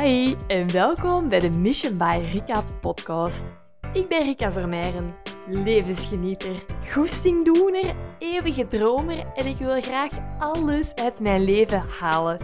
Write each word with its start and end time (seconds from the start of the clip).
Hi 0.00 0.34
en 0.46 0.72
welkom 0.72 1.28
bij 1.28 1.40
de 1.40 1.50
Mission 1.50 1.96
by 1.96 2.20
Rika 2.32 2.62
podcast. 2.80 3.44
Ik 3.92 4.08
ben 4.08 4.22
Rika 4.22 4.52
Vermeijren, 4.52 5.14
levensgenieter, 5.46 6.64
goestingdoener, 6.92 7.94
eeuwige 8.18 8.68
dromer 8.68 9.32
en 9.34 9.46
ik 9.46 9.56
wil 9.56 9.80
graag 9.80 10.10
alles 10.38 10.94
uit 10.94 11.20
mijn 11.20 11.44
leven 11.44 11.82
halen. 11.98 12.38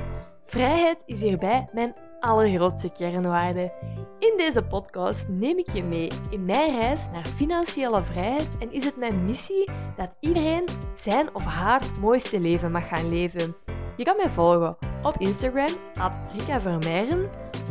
Vrijheid 0.46 1.02
is 1.06 1.20
hierbij 1.20 1.68
mijn 1.72 1.94
allergrootste 2.20 2.90
kernwaarde. 2.90 3.72
In 4.18 4.34
deze 4.36 4.62
podcast 4.62 5.28
neem 5.28 5.58
ik 5.58 5.72
je 5.72 5.82
mee 5.82 6.10
in 6.30 6.44
mijn 6.44 6.78
reis 6.78 7.08
naar 7.12 7.26
financiële 7.26 8.02
vrijheid 8.02 8.48
en 8.58 8.72
is 8.72 8.84
het 8.84 8.96
mijn 8.96 9.24
missie 9.24 9.70
dat 9.96 10.10
iedereen 10.20 10.64
zijn 10.94 11.34
of 11.34 11.44
haar 11.44 11.82
mooiste 12.00 12.40
leven 12.40 12.72
mag 12.72 12.88
gaan 12.88 13.08
leven. 13.08 13.56
Je 13.96 14.04
kan 14.04 14.16
mij 14.16 14.28
volgen 14.28 14.76
op 15.02 15.14
Instagram, 15.18 15.70
at 15.94 16.12
Rika 16.32 16.60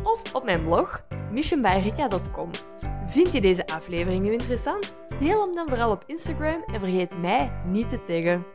of 0.06 0.34
op 0.34 0.44
mijn 0.44 0.64
blog, 0.64 1.06
missionbyrika.com. 1.32 2.52
Vind 3.08 3.32
je 3.32 3.42
deze 3.42 3.68
aflevering 3.68 4.24
nu 4.24 4.32
interessant? 4.32 4.94
Deel 5.20 5.42
hem 5.42 5.56
dan 5.56 5.68
vooral 5.68 5.92
op 5.92 6.04
Instagram 6.08 6.64
en 6.64 6.80
vergeet 6.80 7.18
mij 7.18 7.62
niet 7.66 7.90
te 7.90 8.04
taggen. 8.04 8.46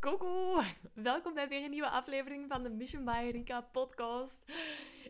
Coco, 0.00 0.62
welkom 0.94 1.34
bij 1.34 1.48
weer 1.48 1.64
een 1.64 1.70
nieuwe 1.70 1.88
aflevering 1.88 2.44
van 2.48 2.62
de 2.62 2.70
Mission 2.70 3.04
by 3.04 3.42
podcast. 3.72 4.44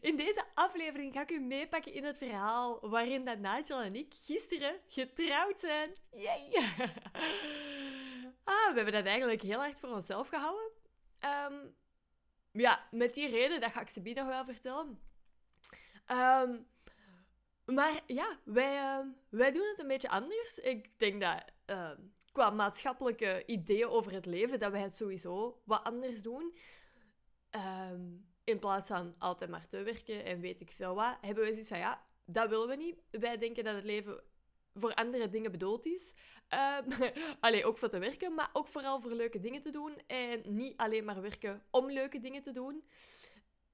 In 0.01 0.17
deze 0.17 0.45
aflevering 0.55 1.13
ga 1.13 1.23
ik 1.23 1.31
u 1.31 1.41
meepakken 1.41 1.93
in 1.93 2.05
het 2.05 2.19
verhaal 2.19 2.79
waarin 2.89 3.25
dat 3.25 3.39
Nigel 3.39 3.83
en 3.83 3.95
ik 3.95 4.15
gisteren 4.27 4.81
getrouwd 4.87 5.61
zijn. 5.61 5.91
Yay! 6.11 6.51
Ah, 8.45 8.69
we 8.69 8.73
hebben 8.75 8.93
dat 8.93 9.05
eigenlijk 9.05 9.43
heel 9.43 9.65
erg 9.65 9.79
voor 9.79 9.89
onszelf 9.89 10.29
gehouden. 10.29 10.71
Ehm, 11.19 11.55
ja, 12.57 12.89
met 12.91 13.15
die 13.15 13.29
reden, 13.29 13.61
dat 13.61 13.73
ga 13.73 13.81
ik 13.81 13.89
ze 13.89 14.03
wel 14.15 14.45
vertellen. 14.45 15.01
Ehm, 16.07 16.59
maar 17.65 18.01
ja, 18.07 18.39
wij, 18.45 18.77
ehm, 18.77 19.07
wij 19.29 19.53
doen 19.53 19.67
het 19.69 19.79
een 19.79 19.89
beetje 19.89 20.09
anders. 20.09 20.59
Ik 20.59 20.99
denk 20.99 21.21
dat 21.21 21.45
qua 22.33 22.51
maatschappelijke 22.51 23.43
ideeën 23.47 23.89
over 23.89 24.13
het 24.13 24.27
leven, 24.27 24.59
dat 24.59 24.73
wij 24.73 24.81
het 24.81 24.97
sowieso 24.97 25.63
wat 25.65 25.85
anders 25.85 26.23
doen. 26.23 26.55
in 28.45 28.59
plaats 28.59 28.89
van 28.89 29.15
altijd 29.19 29.51
maar 29.51 29.67
te 29.67 29.83
werken 29.83 30.25
en 30.25 30.41
weet 30.41 30.61
ik 30.61 30.71
veel 30.71 30.95
wat, 30.95 31.17
hebben 31.21 31.45
we 31.45 31.51
zoiets 31.51 31.69
van 31.69 31.79
ja, 31.79 32.07
dat 32.25 32.49
willen 32.49 32.69
we 32.69 32.77
niet. 32.77 32.97
Wij 33.11 33.39
denken 33.39 33.65
dat 33.65 33.75
het 33.75 33.85
leven 33.85 34.23
voor 34.77 34.95
andere 34.95 35.29
dingen 35.29 35.51
bedoeld 35.51 35.87
is. 35.87 36.13
Um, 36.49 37.13
allee, 37.41 37.65
ook 37.65 37.79
voor 37.79 37.89
te 37.89 37.99
werken, 37.99 38.35
maar 38.35 38.51
ook 38.53 38.69
vooral 38.69 39.01
voor 39.01 39.13
leuke 39.13 39.41
dingen 39.41 39.63
te 39.63 39.71
doen. 39.71 39.99
En 40.07 40.43
niet 40.45 40.77
alleen 40.77 41.05
maar 41.05 41.21
werken 41.23 41.63
om 41.71 41.91
leuke 41.91 42.21
dingen 42.21 42.43
te 42.43 42.53
doen. 42.53 42.85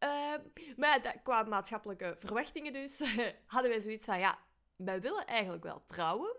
Uh, 0.00 0.34
maar 0.76 1.20
qua 1.22 1.42
maatschappelijke 1.42 2.14
verwachtingen 2.18 2.72
dus, 2.72 3.02
hadden 3.46 3.70
wij 3.70 3.80
zoiets 3.80 4.06
van, 4.06 4.18
ja, 4.18 4.38
wij 4.76 5.00
willen 5.00 5.26
eigenlijk 5.26 5.62
wel 5.64 5.82
trouwen. 5.84 6.36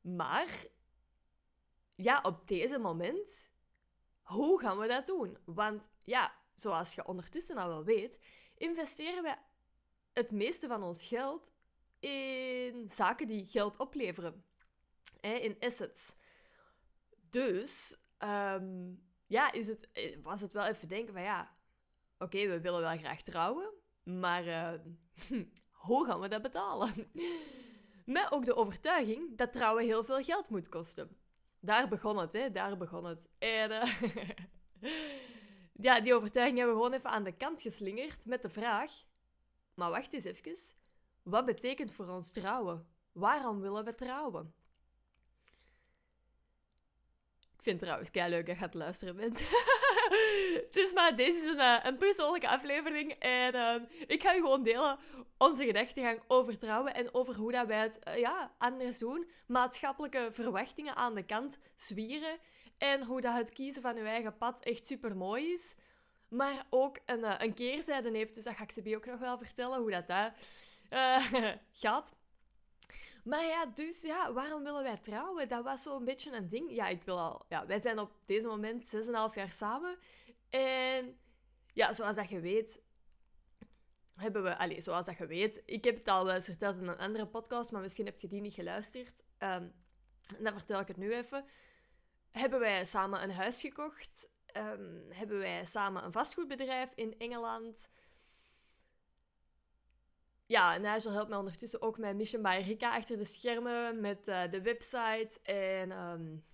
Maar, 0.00 0.64
ja, 1.94 2.20
op 2.22 2.48
deze 2.48 2.78
moment, 2.78 3.50
hoe 4.22 4.60
gaan 4.60 4.78
we 4.78 4.86
dat 4.86 5.06
doen? 5.06 5.38
Want 5.44 5.88
ja, 6.04 6.34
zoals 6.54 6.94
je 6.94 7.06
ondertussen 7.06 7.56
al 7.56 7.68
wel 7.68 7.84
weet, 7.84 8.18
investeren 8.54 9.22
wij 9.22 9.38
het 10.12 10.30
meeste 10.30 10.66
van 10.66 10.82
ons 10.82 11.06
geld 11.06 11.52
in 11.98 12.90
zaken 12.90 13.26
die 13.26 13.46
geld 13.46 13.76
opleveren. 13.78 14.44
in 15.20 15.56
assets. 15.60 16.14
Dus 17.30 17.96
ehm, 18.18 18.94
ja, 19.26 19.52
is 19.52 19.66
het, 19.66 19.88
eh, 19.92 20.16
was 20.22 20.40
het 20.40 20.52
wel 20.52 20.64
even 20.64 20.88
denken 20.88 21.12
van 21.12 21.22
ja, 21.22 21.56
oké, 22.18 22.46
we 22.46 22.60
willen 22.60 22.80
wel 22.80 22.98
graag 22.98 23.22
trouwen, 23.22 23.72
maar 24.02 24.46
uh, 24.46 24.72
hoe 25.86 26.06
gaan 26.06 26.20
we 26.20 26.28
dat 26.28 26.42
betalen? 26.42 26.92
Met 28.04 28.32
ook 28.32 28.44
de 28.44 28.56
overtuiging 28.56 29.36
dat 29.36 29.52
trouwen 29.52 29.84
heel 29.84 30.04
veel 30.04 30.22
geld 30.22 30.48
moet 30.48 30.68
kosten. 30.68 31.16
Daar 31.60 31.88
begon 31.88 32.18
het, 32.18 32.32
hè? 32.32 32.50
Daar 32.50 32.76
begon 32.76 33.04
het. 33.04 33.28
En 33.38 33.70
uh, 33.70 34.00
ja, 35.86 36.00
die 36.00 36.14
overtuiging 36.14 36.58
hebben 36.58 36.76
we 36.76 36.82
gewoon 36.82 36.98
even 36.98 37.10
aan 37.10 37.24
de 37.24 37.36
kant 37.36 37.60
geslingerd 37.60 38.26
met 38.26 38.42
de 38.42 38.48
vraag: 38.48 38.92
maar 39.74 39.90
wacht 39.90 40.12
eens 40.12 40.24
even, 40.24 40.56
wat 41.26 41.44
betekent 41.44 41.92
voor 41.92 42.08
ons 42.08 42.30
trouwen? 42.30 42.86
Waarom 43.12 43.60
willen 43.60 43.84
we 43.84 43.94
trouwen? 43.94 44.54
Ik 47.56 47.62
vind 47.62 47.76
het 47.76 47.78
trouwens 47.78 48.10
kei 48.10 48.30
leuk 48.30 48.46
dat 48.46 48.54
je 48.54 48.62
gaat 48.62 48.74
luisteren 48.74 49.16
bent. 49.16 49.38
dus 50.76 50.92
maar 50.92 51.16
deze 51.16 51.38
is 51.38 51.50
een, 51.50 51.58
eh, 51.58 51.78
een 51.82 51.96
persoonlijke 51.96 52.48
aflevering. 52.48 53.12
En 53.12 53.54
uh, 53.54 53.74
ik 54.06 54.22
ga 54.22 54.32
je 54.32 54.40
gewoon 54.40 54.62
delen 54.62 54.98
onze 55.38 55.64
gedachtegang 55.64 56.20
over 56.26 56.58
trouwen 56.58 56.94
en 56.94 57.14
over 57.14 57.34
hoe 57.34 57.52
dat 57.52 57.66
wij 57.66 57.80
het 57.80 57.98
uh, 58.08 58.18
ja, 58.18 58.54
anders 58.58 58.98
doen. 58.98 59.30
Maatschappelijke 59.46 60.28
verwachtingen 60.32 60.96
aan 60.96 61.14
de 61.14 61.24
kant 61.24 61.58
zwieren. 61.74 62.38
En 62.78 63.04
hoe 63.04 63.20
dat 63.20 63.34
het 63.34 63.52
kiezen 63.52 63.82
van 63.82 63.96
je 63.96 64.02
eigen 64.02 64.36
pad 64.36 64.60
echt 64.60 64.86
super 64.86 65.16
mooi 65.16 65.52
is. 65.52 65.74
Maar 66.28 66.66
ook 66.70 66.98
een, 67.06 67.20
uh, 67.20 67.34
een 67.38 67.54
keerzijde 67.54 68.10
heeft. 68.10 68.34
Dus 68.34 68.44
dat 68.44 68.54
ga 68.54 68.62
ik 68.62 68.72
ze 68.72 68.96
ook 68.96 69.06
nog 69.06 69.18
wel 69.18 69.38
vertellen. 69.38 69.78
Hoe 69.78 69.90
dat, 69.90 70.06
dat 70.06 70.32
gaat. 71.82 72.14
Maar 73.26 73.44
ja, 73.44 73.66
dus 73.66 74.02
ja, 74.02 74.32
waarom 74.32 74.62
willen 74.62 74.82
wij 74.82 74.96
trouwen? 74.96 75.48
Dat 75.48 75.64
was 75.64 75.82
zo'n 75.82 76.04
beetje 76.04 76.32
een 76.32 76.48
ding. 76.48 76.70
Ja, 76.74 76.86
ik 76.88 77.02
wil 77.02 77.18
al... 77.18 77.44
Ja, 77.48 77.66
wij 77.66 77.80
zijn 77.80 77.98
op 77.98 78.12
deze 78.26 78.46
moment 78.46 78.94
6,5 78.94 79.34
jaar 79.34 79.50
samen. 79.50 79.98
En 80.50 81.18
ja, 81.72 81.92
zoals 81.92 82.16
dat 82.16 82.28
je 82.28 82.40
weet... 82.40 82.80
Hebben 84.14 84.42
we... 84.42 84.56
Allez, 84.58 84.84
zoals 84.84 85.06
dat 85.06 85.18
je 85.18 85.26
weet... 85.26 85.62
Ik 85.64 85.84
heb 85.84 85.96
het 85.96 86.08
al 86.08 86.24
wel 86.24 86.34
eens 86.34 86.44
verteld 86.44 86.76
in 86.76 86.86
een 86.86 86.98
andere 86.98 87.26
podcast, 87.26 87.72
maar 87.72 87.82
misschien 87.82 88.06
heb 88.06 88.20
je 88.20 88.28
die 88.28 88.40
niet 88.40 88.54
geluisterd. 88.54 89.24
Um, 89.38 89.72
dan 90.38 90.52
vertel 90.52 90.80
ik 90.80 90.88
het 90.88 90.96
nu 90.96 91.12
even. 91.12 91.44
Hebben 92.30 92.60
wij 92.60 92.84
samen 92.84 93.22
een 93.22 93.32
huis 93.32 93.60
gekocht. 93.60 94.28
Um, 94.56 95.06
hebben 95.10 95.38
wij 95.38 95.64
samen 95.64 96.04
een 96.04 96.12
vastgoedbedrijf 96.12 96.92
in 96.94 97.18
Engeland 97.18 97.88
ja, 100.46 100.76
Nigel 100.76 101.12
helpt 101.12 101.28
mij 101.28 101.38
ondertussen 101.38 101.82
ook 101.82 101.98
met 101.98 102.16
Mission 102.16 102.42
by 102.42 102.62
Rika 102.64 102.96
achter 102.96 103.18
de 103.18 103.24
schermen, 103.24 104.00
met 104.00 104.28
uh, 104.28 104.50
de 104.50 104.62
website 104.62 105.40
en 105.42 105.90
um, 105.90 106.44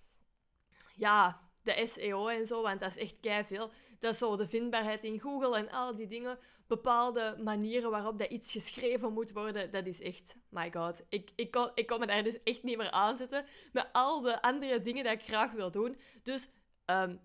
ja, 0.95 1.41
de 1.63 1.87
SEO 1.87 2.27
en 2.27 2.45
zo, 2.45 2.61
want 2.61 2.79
dat 2.81 2.89
is 2.89 2.97
echt 2.97 3.19
kei 3.19 3.43
veel. 3.43 3.71
Dat 3.99 4.13
is 4.13 4.17
zo 4.17 4.35
de 4.35 4.47
vindbaarheid 4.47 5.03
in 5.03 5.19
Google 5.19 5.57
en 5.57 5.69
al 5.69 5.95
die 5.95 6.07
dingen. 6.07 6.39
Bepaalde 6.67 7.35
manieren 7.43 7.91
waarop 7.91 8.19
dat 8.19 8.29
iets 8.29 8.51
geschreven 8.51 9.13
moet 9.13 9.31
worden, 9.31 9.71
dat 9.71 9.85
is 9.85 10.01
echt, 10.01 10.35
my 10.49 10.71
god. 10.71 11.01
Ik, 11.09 11.31
ik, 11.35 11.51
kon, 11.51 11.71
ik 11.73 11.87
kon 11.87 11.99
me 11.99 12.05
daar 12.05 12.23
dus 12.23 12.39
echt 12.39 12.63
niet 12.63 12.77
meer 12.77 12.91
aan 12.91 13.17
zitten 13.17 13.45
met 13.71 13.89
al 13.91 14.21
de 14.21 14.41
andere 14.41 14.81
dingen 14.81 15.03
die 15.03 15.13
ik 15.13 15.21
graag 15.21 15.51
wil 15.51 15.71
doen. 15.71 15.97
Dus 16.23 16.49
um, 16.85 17.19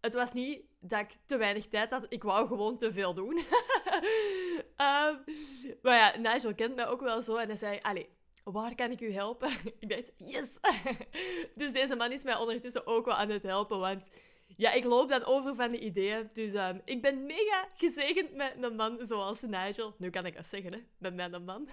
het 0.00 0.14
was 0.14 0.32
niet 0.32 0.62
dat 0.80 1.00
ik 1.00 1.12
te 1.26 1.36
weinig 1.36 1.68
tijd 1.68 1.90
had. 1.90 2.06
Ik 2.08 2.22
wou 2.22 2.46
gewoon 2.46 2.78
te 2.78 2.92
veel 2.92 3.14
doen. 3.14 3.34
um, 4.76 5.24
maar 5.82 5.96
ja, 5.96 6.16
Nigel 6.18 6.54
kent 6.54 6.74
mij 6.74 6.86
ook 6.86 7.00
wel 7.00 7.22
zo. 7.22 7.36
En 7.36 7.46
hij 7.46 7.56
zei, 7.56 7.78
allee, 7.82 8.08
waar 8.44 8.74
kan 8.74 8.90
ik 8.90 9.00
u 9.00 9.12
helpen? 9.12 9.50
ik 9.80 9.88
dacht, 9.88 10.12
yes! 10.16 10.58
dus 11.60 11.72
deze 11.72 11.96
man 11.96 12.12
is 12.12 12.24
mij 12.24 12.36
ondertussen 12.36 12.86
ook 12.86 13.04
wel 13.04 13.14
aan 13.14 13.30
het 13.30 13.42
helpen. 13.42 13.78
Want 13.78 14.08
ja, 14.56 14.72
ik 14.72 14.84
loop 14.84 15.08
dan 15.08 15.24
over 15.24 15.54
van 15.54 15.70
de 15.70 15.78
ideeën. 15.78 16.30
Dus 16.32 16.52
um, 16.52 16.80
ik 16.84 17.02
ben 17.02 17.26
mega 17.26 17.68
gezegend 17.74 18.34
met 18.34 18.54
een 18.60 18.76
man 18.76 18.98
zoals 19.02 19.40
Nigel. 19.40 19.94
Nu 19.98 20.10
kan 20.10 20.26
ik 20.26 20.36
dat 20.36 20.46
zeggen, 20.46 20.72
hè. 20.72 20.78
Met 20.98 21.14
mijn 21.14 21.44
man. 21.44 21.68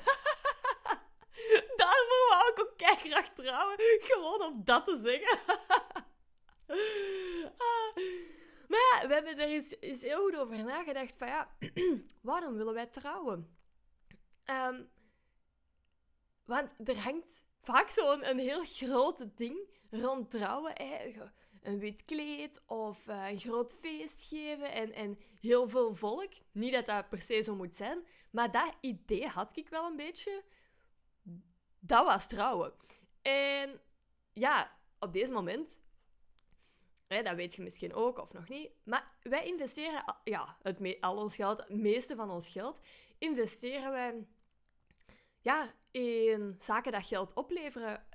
Daarvoor 1.75 2.27
wou 2.29 2.51
ik 2.51 2.59
ook 2.59 2.73
kei 2.77 2.95
graag 2.95 3.29
trouwen. 3.33 3.75
Gewoon 3.77 4.41
om 4.41 4.61
dat 4.65 4.85
te 4.85 4.99
zeggen. 5.03 5.39
Ah. 7.57 8.03
Maar 8.67 8.79
ja, 8.79 9.07
we 9.07 9.13
hebben 9.13 9.37
er 9.37 9.47
eens, 9.47 9.75
eens, 9.79 10.01
heel 10.01 10.23
goed 10.23 10.35
over 10.35 10.63
nagedacht 10.63 11.15
van 11.15 11.27
ja, 11.27 11.57
waarom 12.21 12.55
willen 12.55 12.73
wij 12.73 12.85
trouwen? 12.85 13.57
Um, 14.45 14.89
want 16.45 16.75
er 16.83 16.99
hangt 16.99 17.45
vaak 17.61 17.89
zo'n 17.89 18.29
een 18.29 18.39
heel 18.39 18.63
groot 18.65 19.37
ding 19.37 19.57
rond 19.89 20.29
trouwen. 20.29 20.73
Een 21.61 21.79
wit 21.79 22.05
kleed 22.05 22.61
of 22.65 23.07
uh, 23.07 23.29
een 23.29 23.39
groot 23.39 23.73
feest 23.73 24.21
geven 24.21 24.71
en, 24.71 24.93
en 24.93 25.19
heel 25.39 25.69
veel 25.69 25.95
volk. 25.95 26.33
Niet 26.51 26.73
dat 26.73 26.85
dat 26.85 27.09
per 27.09 27.21
se 27.21 27.41
zo 27.41 27.55
moet 27.55 27.75
zijn, 27.75 28.05
maar 28.31 28.51
dat 28.51 28.73
idee 28.81 29.27
had 29.27 29.57
ik 29.57 29.69
wel 29.69 29.85
een 29.85 29.95
beetje. 29.95 30.43
Dat 31.79 32.05
was 32.05 32.27
trouwen. 32.27 32.73
En 33.21 33.81
ja, 34.33 34.77
op 34.99 35.13
deze 35.13 35.31
moment 35.31 35.81
dat 37.07 37.35
weet 37.35 37.55
je 37.55 37.61
misschien 37.61 37.93
ook 37.93 38.19
of 38.19 38.33
nog 38.33 38.49
niet. 38.49 38.69
Maar 38.83 39.11
wij 39.21 39.45
investeren 39.45 40.03
ja, 40.23 40.57
het 40.61 40.97
al 41.01 41.17
ons 41.17 41.35
geld, 41.35 41.59
het 41.59 41.69
meeste 41.69 42.15
van 42.15 42.29
ons 42.29 42.49
geld, 42.49 42.79
investeren 43.17 43.91
wij 43.91 44.25
ja, 45.41 45.73
in 45.91 46.55
zaken 46.59 46.91
dat 46.91 47.05
geld 47.05 47.33
opleveren. 47.33 48.05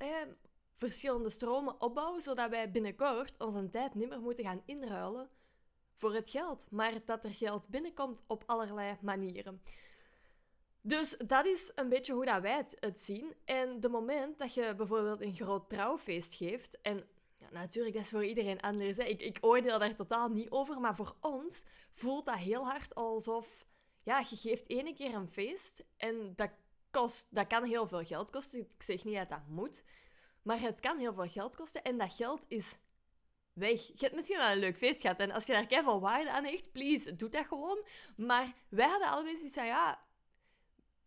verschillende 0.75 1.31
stromen 1.31 1.81
opbouwen, 1.81 2.23
zodat 2.23 2.51
wij 2.51 2.71
binnenkort 2.71 3.35
onze 3.39 3.69
tijd 3.69 3.95
niet 3.95 4.09
meer 4.09 4.21
moeten 4.21 4.45
gaan 4.45 4.63
inruilen 4.65 5.31
voor 5.95 6.15
het 6.15 6.31
geld, 6.31 6.67
maar 6.71 6.93
dat 7.05 7.25
er 7.25 7.35
geld 7.35 7.69
binnenkomt 7.69 8.23
op 8.27 8.43
allerlei 8.47 8.97
manieren. 9.01 9.63
Dus 10.83 11.17
dat 11.27 11.47
is 11.47 11.73
een 11.75 11.89
beetje 11.89 12.13
hoe 12.13 12.25
dat 12.25 12.43
wij 12.43 12.65
het, 12.81 13.01
zien. 13.01 13.35
En 13.45 13.81
de 13.81 13.89
moment 13.89 14.39
dat 14.39 14.55
je 14.55 14.75
bijvoorbeeld 14.77 15.21
een 15.21 15.35
groot 15.35 15.69
trouwfeest 15.69 16.35
geeft, 16.35 16.81
en 16.81 17.09
ja, 17.41 17.47
natuurlijk, 17.51 17.95
dat 17.95 18.05
is 18.05 18.11
voor 18.11 18.25
iedereen 18.25 18.61
anders. 18.61 18.97
Hè. 18.97 19.05
Ik, 19.05 19.21
ik 19.21 19.39
oordeel 19.41 19.79
daar 19.79 19.95
totaal 19.95 20.29
niet 20.29 20.51
over, 20.51 20.81
maar 20.81 20.97
voor 20.97 21.17
ons 21.21 21.65
voelt 21.93 22.27
dat 22.27 22.37
heel 22.37 22.65
hard 22.65 22.95
alsof 22.95 23.67
ja, 24.03 24.19
je 24.31 24.37
geeft 24.37 24.69
ene 24.69 24.95
keer 24.95 25.15
een 25.15 25.29
feest 25.29 25.85
en 25.97 26.33
dat, 26.37 26.51
kost, 26.91 27.27
dat 27.31 27.47
kan 27.47 27.65
heel 27.65 27.89
veel 27.89 28.05
geld 28.05 28.31
kosten. 28.31 28.61
Ik 28.61 28.83
zeg 28.83 29.05
niet 29.05 29.17
dat 29.17 29.29
dat 29.29 29.47
moet, 29.49 29.83
maar 30.43 30.61
het 30.61 30.81
kan 30.81 30.99
heel 30.99 31.15
veel 31.15 31.29
geld 31.29 31.57
kosten 31.57 31.83
en 31.83 31.99
dat 31.99 32.13
geld 32.13 32.45
is 32.49 32.79
weg. 33.53 33.87
Je 33.87 33.95
hebt 33.97 34.15
misschien 34.15 34.39
wel 34.39 34.51
een 34.51 34.59
leuk 34.59 34.77
feest 34.77 35.01
gehad 35.01 35.19
en 35.19 35.31
als 35.31 35.47
je 35.47 35.53
daar 35.53 35.67
keihard 35.67 36.01
waarde 36.01 36.31
aan 36.31 36.45
hecht, 36.45 36.73
please, 36.73 37.17
doe 37.17 37.29
dat 37.29 37.47
gewoon. 37.47 37.85
Maar 38.17 38.53
wij 38.69 38.89
hadden 38.89 39.09
allebei 39.09 39.37
zoiets 39.37 39.55
van, 39.55 39.67
ja, 39.67 40.05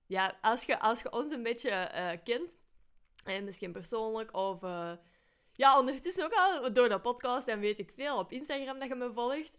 ja 0.06 0.38
als, 0.42 0.64
je, 0.64 0.80
als 0.80 1.02
je 1.02 1.12
ons 1.12 1.32
een 1.32 1.44
beetje 1.44 1.92
uh, 1.94 2.12
kent, 2.24 2.58
en 3.24 3.44
misschien 3.44 3.72
persoonlijk 3.72 4.36
of... 4.36 4.64
Uh, 4.64 4.92
ja, 5.54 5.80
ondertussen 5.80 6.26
ook 6.26 6.34
al 6.34 6.74
door 6.74 6.90
de 6.90 7.02
podcast 7.02 7.48
en 7.48 7.60
weet 7.60 7.80
ik 7.80 7.92
veel 7.96 8.18
op 8.18 8.32
Instagram 8.32 8.80
dat 8.80 8.88
je 8.88 8.96
me 8.96 9.12
volgt, 9.12 9.58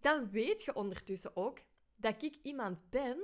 dan 0.00 0.30
weet 0.30 0.64
je 0.64 0.74
ondertussen 0.74 1.36
ook 1.36 1.58
dat 1.96 2.22
ik 2.22 2.36
iemand 2.42 2.90
ben 2.90 3.18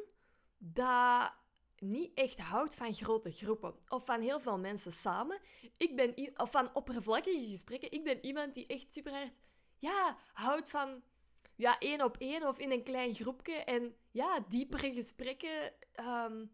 dat 0.59 1.33
niet 1.79 2.15
echt 2.15 2.39
houdt 2.39 2.75
van 2.75 2.95
grote 2.95 3.33
groepen 3.33 3.75
of 3.89 4.05
van 4.05 4.21
heel 4.21 4.41
veel 4.41 4.59
mensen 4.59 4.93
samen. 4.93 5.41
Ik 5.77 5.97
ben 5.97 6.33
of 6.37 6.51
van 6.51 6.75
oppervlakkige 6.75 7.49
gesprekken. 7.51 7.93
Ik 7.93 8.05
ben 8.05 8.25
iemand 8.25 8.55
die 8.55 8.67
echt 8.67 8.93
super 8.93 9.13
hard 9.13 9.41
ja, 9.79 10.17
houdt 10.33 10.71
van 10.71 11.03
ja, 11.57 11.79
één 11.79 12.05
op 12.05 12.17
één 12.17 12.49
of 12.49 12.59
in 12.59 12.71
een 12.71 12.83
klein 12.83 13.15
groepje 13.15 13.55
en 13.55 13.97
ja, 14.11 14.45
diepere 14.49 14.93
gesprekken. 14.93 15.73
Ehm, 15.93 16.47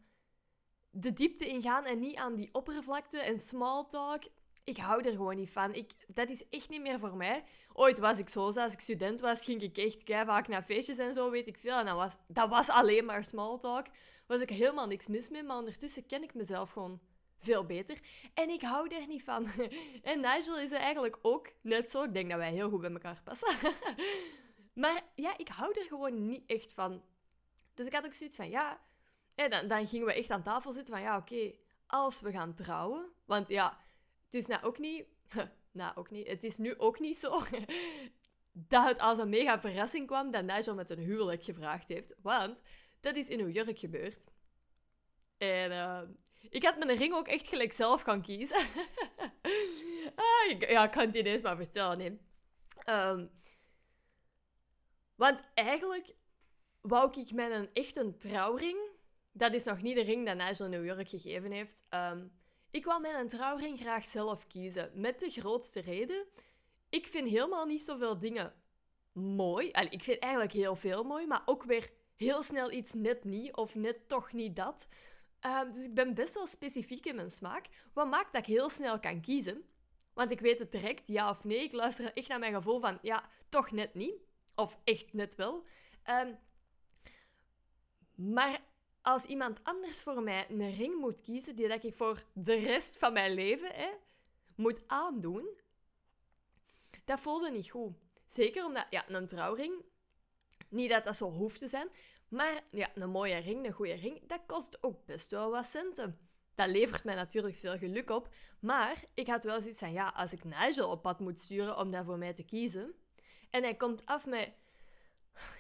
de 0.91 1.13
diepte 1.13 1.47
ingaan 1.47 1.85
en 1.85 1.99
niet 1.99 2.17
aan 2.17 2.35
die 2.35 2.49
oppervlakte 2.53 3.19
en 3.19 3.41
small 3.41 3.85
talk 3.85 4.23
ik 4.65 4.77
hou 4.77 5.03
er 5.03 5.13
gewoon 5.13 5.37
niet 5.37 5.51
van. 5.51 5.75
Ik, 5.75 5.93
dat 6.07 6.29
is 6.29 6.49
echt 6.51 6.69
niet 6.69 6.81
meer 6.81 6.99
voor 6.99 7.17
mij. 7.17 7.45
Ooit 7.73 7.99
was 7.99 8.19
ik 8.19 8.29
zo, 8.29 8.41
als 8.41 8.73
ik 8.73 8.81
student 8.81 9.21
was, 9.21 9.45
ging 9.45 9.63
ik 9.63 9.79
echt 9.79 10.03
vaak 10.05 10.49
naar 10.49 10.63
feestjes 10.63 10.99
en 10.99 11.15
zo, 11.15 11.31
weet 11.31 11.47
ik 11.47 11.59
veel. 11.59 11.79
En 11.79 11.87
dat 11.87 11.97
was, 11.97 12.17
dat 12.27 12.49
was 12.49 12.69
alleen 12.69 13.05
maar 13.05 13.25
small 13.25 13.59
talk. 13.59 13.87
Was 14.27 14.41
ik 14.41 14.51
helemaal 14.51 14.87
niks 14.87 15.07
mis 15.07 15.29
mee, 15.29 15.43
maar 15.43 15.57
ondertussen 15.57 16.07
ken 16.07 16.23
ik 16.23 16.35
mezelf 16.35 16.71
gewoon 16.71 17.01
veel 17.39 17.65
beter. 17.65 17.99
En 18.35 18.51
ik 18.51 18.63
hou 18.63 18.95
er 18.95 19.07
niet 19.07 19.23
van. 19.23 19.47
En 20.03 20.21
Nigel 20.21 20.59
is 20.59 20.73
er 20.73 20.79
eigenlijk 20.79 21.19
ook 21.23 21.53
net 21.61 21.91
zo. 21.91 22.03
Ik 22.03 22.15
denk 22.15 22.31
dat 22.31 22.39
wij 22.39 22.53
heel 22.53 22.71
goed 22.71 22.81
bij 22.81 22.93
elkaar 22.93 23.21
passen. 23.25 23.57
Maar 24.75 25.03
ja, 25.15 25.39
ik 25.39 25.49
hou 25.49 25.73
er 25.73 25.87
gewoon 25.87 26.27
niet 26.27 26.43
echt 26.47 26.73
van. 26.73 27.03
Dus 27.75 27.87
ik 27.87 27.93
had 27.93 28.07
ook 28.07 28.15
zoiets 28.15 28.37
van, 28.37 28.49
ja... 28.49 28.81
En 29.35 29.51
dan, 29.51 29.69
dan 29.69 29.87
gingen 29.87 30.07
we 30.07 30.15
echt 30.15 30.31
aan 30.31 30.43
tafel 30.43 30.73
zitten 30.73 30.95
van, 30.95 31.03
ja, 31.03 31.17
oké, 31.17 31.53
als 31.87 32.21
we 32.21 32.31
gaan 32.31 32.55
trouwen... 32.55 33.13
Want 33.25 33.49
ja, 33.49 33.84
het 34.35 34.43
is 34.43 34.49
nou 34.49 34.65
ook 34.65 34.79
niet... 34.79 35.05
nou, 35.73 35.97
ook 35.97 36.11
niet. 36.11 36.29
Het 36.29 36.45
is 36.45 36.57
nu 36.57 36.79
ook 36.79 37.01
niet 37.01 37.19
zo 37.19 37.43
dat 38.53 38.87
het 38.87 38.99
als 38.99 39.19
een 39.19 39.29
mega 39.29 39.61
verrassing 39.61 40.07
kwam 40.07 40.31
dat 40.31 40.45
Nigel 40.45 40.75
met 40.75 40.91
een 40.91 40.99
huwelijk 40.99 41.45
gevraagd 41.45 41.89
heeft. 41.89 42.15
Want 42.23 42.61
dat 43.01 43.17
is 43.17 43.29
in 43.29 43.39
New 43.39 43.55
York 43.55 43.79
gebeurd. 43.79 44.27
En 45.39 45.71
uh, 45.71 46.01
ik 46.51 46.65
had 46.65 46.79
mijn 46.79 46.97
ring 46.97 47.15
ook 47.15 47.29
echt 47.29 47.49
gelijk 47.49 47.73
zelf 47.73 48.03
gaan 48.03 48.23
kiezen. 48.23 48.57
ah, 50.15 50.51
ik, 50.51 50.69
ja, 50.71 50.85
ik 50.85 50.91
kan 50.91 51.07
het 51.07 51.15
ineens 51.15 51.43
maar 51.43 51.57
vertellen. 51.57 51.99
Nee. 51.99 52.19
Um, 52.89 53.31
want 55.15 55.43
eigenlijk 55.55 56.15
wou 56.81 57.21
ik 57.21 57.33
met 57.33 57.53
een 57.53 57.71
echt 57.73 57.97
een 57.97 58.19
trouwring... 58.19 58.79
Dat 59.37 59.55
is 59.55 59.65
nog 59.65 59.83
niet 59.83 59.95
de 59.95 60.03
ring 60.03 60.27
dat 60.27 60.37
Nigel 60.37 60.65
in 60.65 60.71
New 60.71 60.85
York 60.85 61.09
gegeven 61.09 61.51
heeft. 61.51 61.85
Um, 61.91 62.33
ik 62.75 62.85
wou 62.85 63.01
mijn 63.01 63.29
trouwring 63.29 63.79
graag 63.79 64.05
zelf 64.05 64.47
kiezen. 64.47 64.91
Met 64.95 65.21
de 65.21 65.31
grootste 65.31 65.81
reden. 65.81 66.27
Ik 66.89 67.07
vind 67.07 67.29
helemaal 67.29 67.67
niet 67.67 67.83
zoveel 67.83 68.19
dingen 68.19 68.55
mooi. 69.13 69.69
Ik 69.69 70.03
vind 70.03 70.19
eigenlijk 70.19 70.53
heel 70.53 70.77
veel 70.77 71.05
mooi, 71.05 71.27
maar 71.27 71.43
ook 71.45 71.63
weer 71.63 71.91
heel 72.17 72.43
snel 72.43 72.73
iets 72.73 72.93
net 72.93 73.25
niet 73.25 73.57
of 73.57 73.75
net 73.75 74.09
toch 74.09 74.33
niet 74.33 74.57
dat. 74.57 74.87
Ehm, 75.41 75.73
dus 75.73 75.85
ik 75.85 75.95
ben 75.95 76.15
best 76.15 76.35
wel 76.35 76.47
specifiek 76.47 77.07
in 77.07 77.15
mijn 77.15 77.31
smaak. 77.31 77.67
Wat 77.93 78.11
maakt 78.11 78.33
dat 78.33 78.47
ik 78.47 78.55
heel 78.55 78.71
snel 78.71 79.01
kan 79.01 79.21
kiezen. 79.21 79.65
Want 80.13 80.31
ik 80.31 80.41
weet 80.41 80.59
het 80.59 80.73
direct, 80.73 81.09
ja 81.09 81.31
of 81.31 81.45
nee. 81.45 81.63
Ik 81.63 81.73
luister 81.73 82.13
echt 82.13 82.29
naar 82.29 82.39
mijn 82.39 82.55
gevoel 82.55 82.81
van, 82.81 82.99
ja, 83.03 83.29
toch 83.49 83.71
net 83.71 83.95
niet. 83.95 84.15
Of 84.55 84.79
echt 84.85 85.13
net 85.13 85.35
wel. 85.35 85.65
Um, 86.11 86.39
maar 88.15 88.61
als 89.05 89.25
iemand 89.25 89.59
anders 89.63 90.03
voor 90.03 90.23
mij 90.23 90.47
een 90.49 90.75
ring 90.75 91.01
moet 91.01 91.23
kiezen 91.23 91.57
die 91.57 91.69
dat 91.69 91.85
ik 91.85 91.95
voor 91.95 92.23
de 92.33 92.55
rest 92.55 92.99
van 92.99 93.13
mijn 93.13 93.35
leven 93.35 93.75
hè, 93.75 93.89
moet 94.55 94.81
aandoen, 94.87 95.49
dat 97.05 97.21
voelde 97.21 97.51
niet 97.51 97.71
goed. 97.71 97.93
Zeker 98.27 98.65
omdat, 98.65 98.87
ja, 98.91 99.09
een 99.09 99.27
trouwring, 99.27 99.85
niet 100.69 100.91
dat 100.91 101.05
dat 101.05 101.17
zo 101.17 101.31
hoeft 101.31 101.59
te 101.59 101.69
zijn, 101.69 101.89
maar 102.29 102.63
ja, 102.71 102.91
een 102.95 103.11
mooie 103.11 103.37
ring, 103.37 103.67
een 103.67 103.73
goede 103.73 103.95
ring, 103.95 104.27
dat 104.27 104.41
kost 104.47 104.79
ook 104.81 105.05
best 105.05 105.31
wel 105.31 105.51
wat 105.51 105.67
centen. 105.67 106.19
Dat 106.55 106.69
levert 106.69 107.05
mij 107.05 107.15
natuurlijk 107.15 107.57
veel 107.57 107.79
geluk 107.79 108.11
op, 108.11 108.29
maar 108.61 109.05
ik 109.15 109.27
had 109.27 109.45
wel 109.45 109.61
zoiets 109.61 109.79
van, 109.79 109.93
ja, 109.93 110.13
als 110.17 110.33
ik 110.33 110.45
Nigel 110.45 110.91
op 110.91 111.03
pad 111.03 111.21
moet 111.21 111.41
sturen 111.41 111.77
om 111.77 111.91
dat 111.91 112.05
voor 112.05 112.19
mij 112.19 112.33
te 112.33 112.45
kiezen, 112.45 112.95
en 113.51 113.63
hij 113.63 113.75
komt 113.75 114.07
af 114.07 114.27
met, 114.27 114.53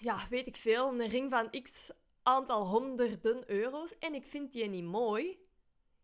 ja, 0.00 0.28
weet 0.28 0.46
ik 0.46 0.56
veel, 0.56 0.88
een 0.88 1.08
ring 1.08 1.30
van 1.30 1.62
x 1.62 1.90
aantal 2.24 2.66
honderden 2.66 3.50
euro's 3.50 3.98
en 3.98 4.14
ik 4.14 4.26
vind 4.26 4.52
die 4.52 4.66
niet 4.66 4.84
mooi, 4.84 5.38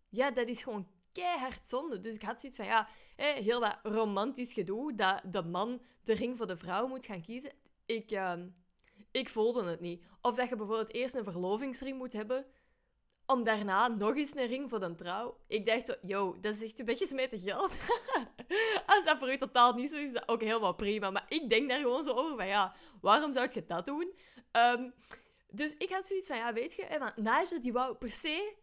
ja, 0.09 0.31
dat 0.31 0.49
is 0.49 0.63
gewoon 0.63 0.89
keihard 1.13 1.69
zonde. 1.69 2.01
Dus 2.01 2.15
ik 2.15 2.23
had 2.23 2.41
zoiets 2.41 2.59
van, 2.59 2.67
ja, 2.67 2.89
heel 3.17 3.61
dat 3.61 3.79
romantisch 3.83 4.53
gedoe, 4.53 4.95
dat 4.95 5.21
de 5.25 5.43
man 5.43 5.83
de 6.03 6.15
ring 6.15 6.37
voor 6.37 6.47
de 6.47 6.57
vrouw 6.57 6.87
moet 6.87 7.07
gaan 7.07 7.23
kiezen. 7.23 7.53
Ik, 7.87 8.11
uh, 8.11 8.33
ik 9.11 9.29
voelde 9.29 9.65
het 9.65 9.81
niet. 9.81 10.05
Of 10.21 10.35
dat 10.35 10.49
je 10.49 10.57
bijvoorbeeld 10.57 10.95
eerst 10.95 11.15
een 11.15 11.25
verlovingsring 11.25 11.99
moet 11.99 12.13
hebben, 12.13 12.47
om 13.27 13.45
daarna 13.45 13.89
nog 13.89 14.17
eens 14.17 14.37
een 14.37 14.47
ring 14.47 14.71
voor 14.71 14.81
de 14.81 14.95
trouw. 14.95 15.39
Ik 15.47 15.67
dacht 15.67 15.87
zo, 15.87 15.95
yo, 16.01 16.41
dat 16.41 16.55
is 16.55 16.63
echt 16.63 16.79
een 16.79 16.85
beetje 16.85 17.07
smeten 17.07 17.39
geld. 17.39 17.71
Als 18.87 19.05
dat 19.05 19.19
voor 19.19 19.33
u 19.33 19.39
totaal 19.39 19.75
niet 19.75 19.91
zo 19.91 19.97
is, 19.97 20.13
dat 20.13 20.29
ook 20.29 20.43
helemaal 20.43 20.75
prima. 20.75 21.11
Maar 21.11 21.27
ik 21.29 21.51
denk 21.51 21.69
daar 21.69 21.79
gewoon 21.79 22.03
zo 22.03 22.13
over 22.13 22.37
van, 22.37 22.47
ja, 22.47 22.75
waarom 23.01 23.33
zou 23.33 23.49
je 23.53 23.67
dat 23.67 23.87
doen? 23.87 24.15
Um, 24.53 24.95
dus 25.51 25.75
ik 25.77 25.91
had 25.91 26.07
zoiets 26.07 26.27
van, 26.27 26.37
ja, 26.37 26.53
weet 26.53 26.75
je, 26.75 26.99
want 26.99 27.17
Nigel 27.17 27.63
die 27.63 27.73
wou 27.73 27.95
per 27.95 28.11
se 28.11 28.57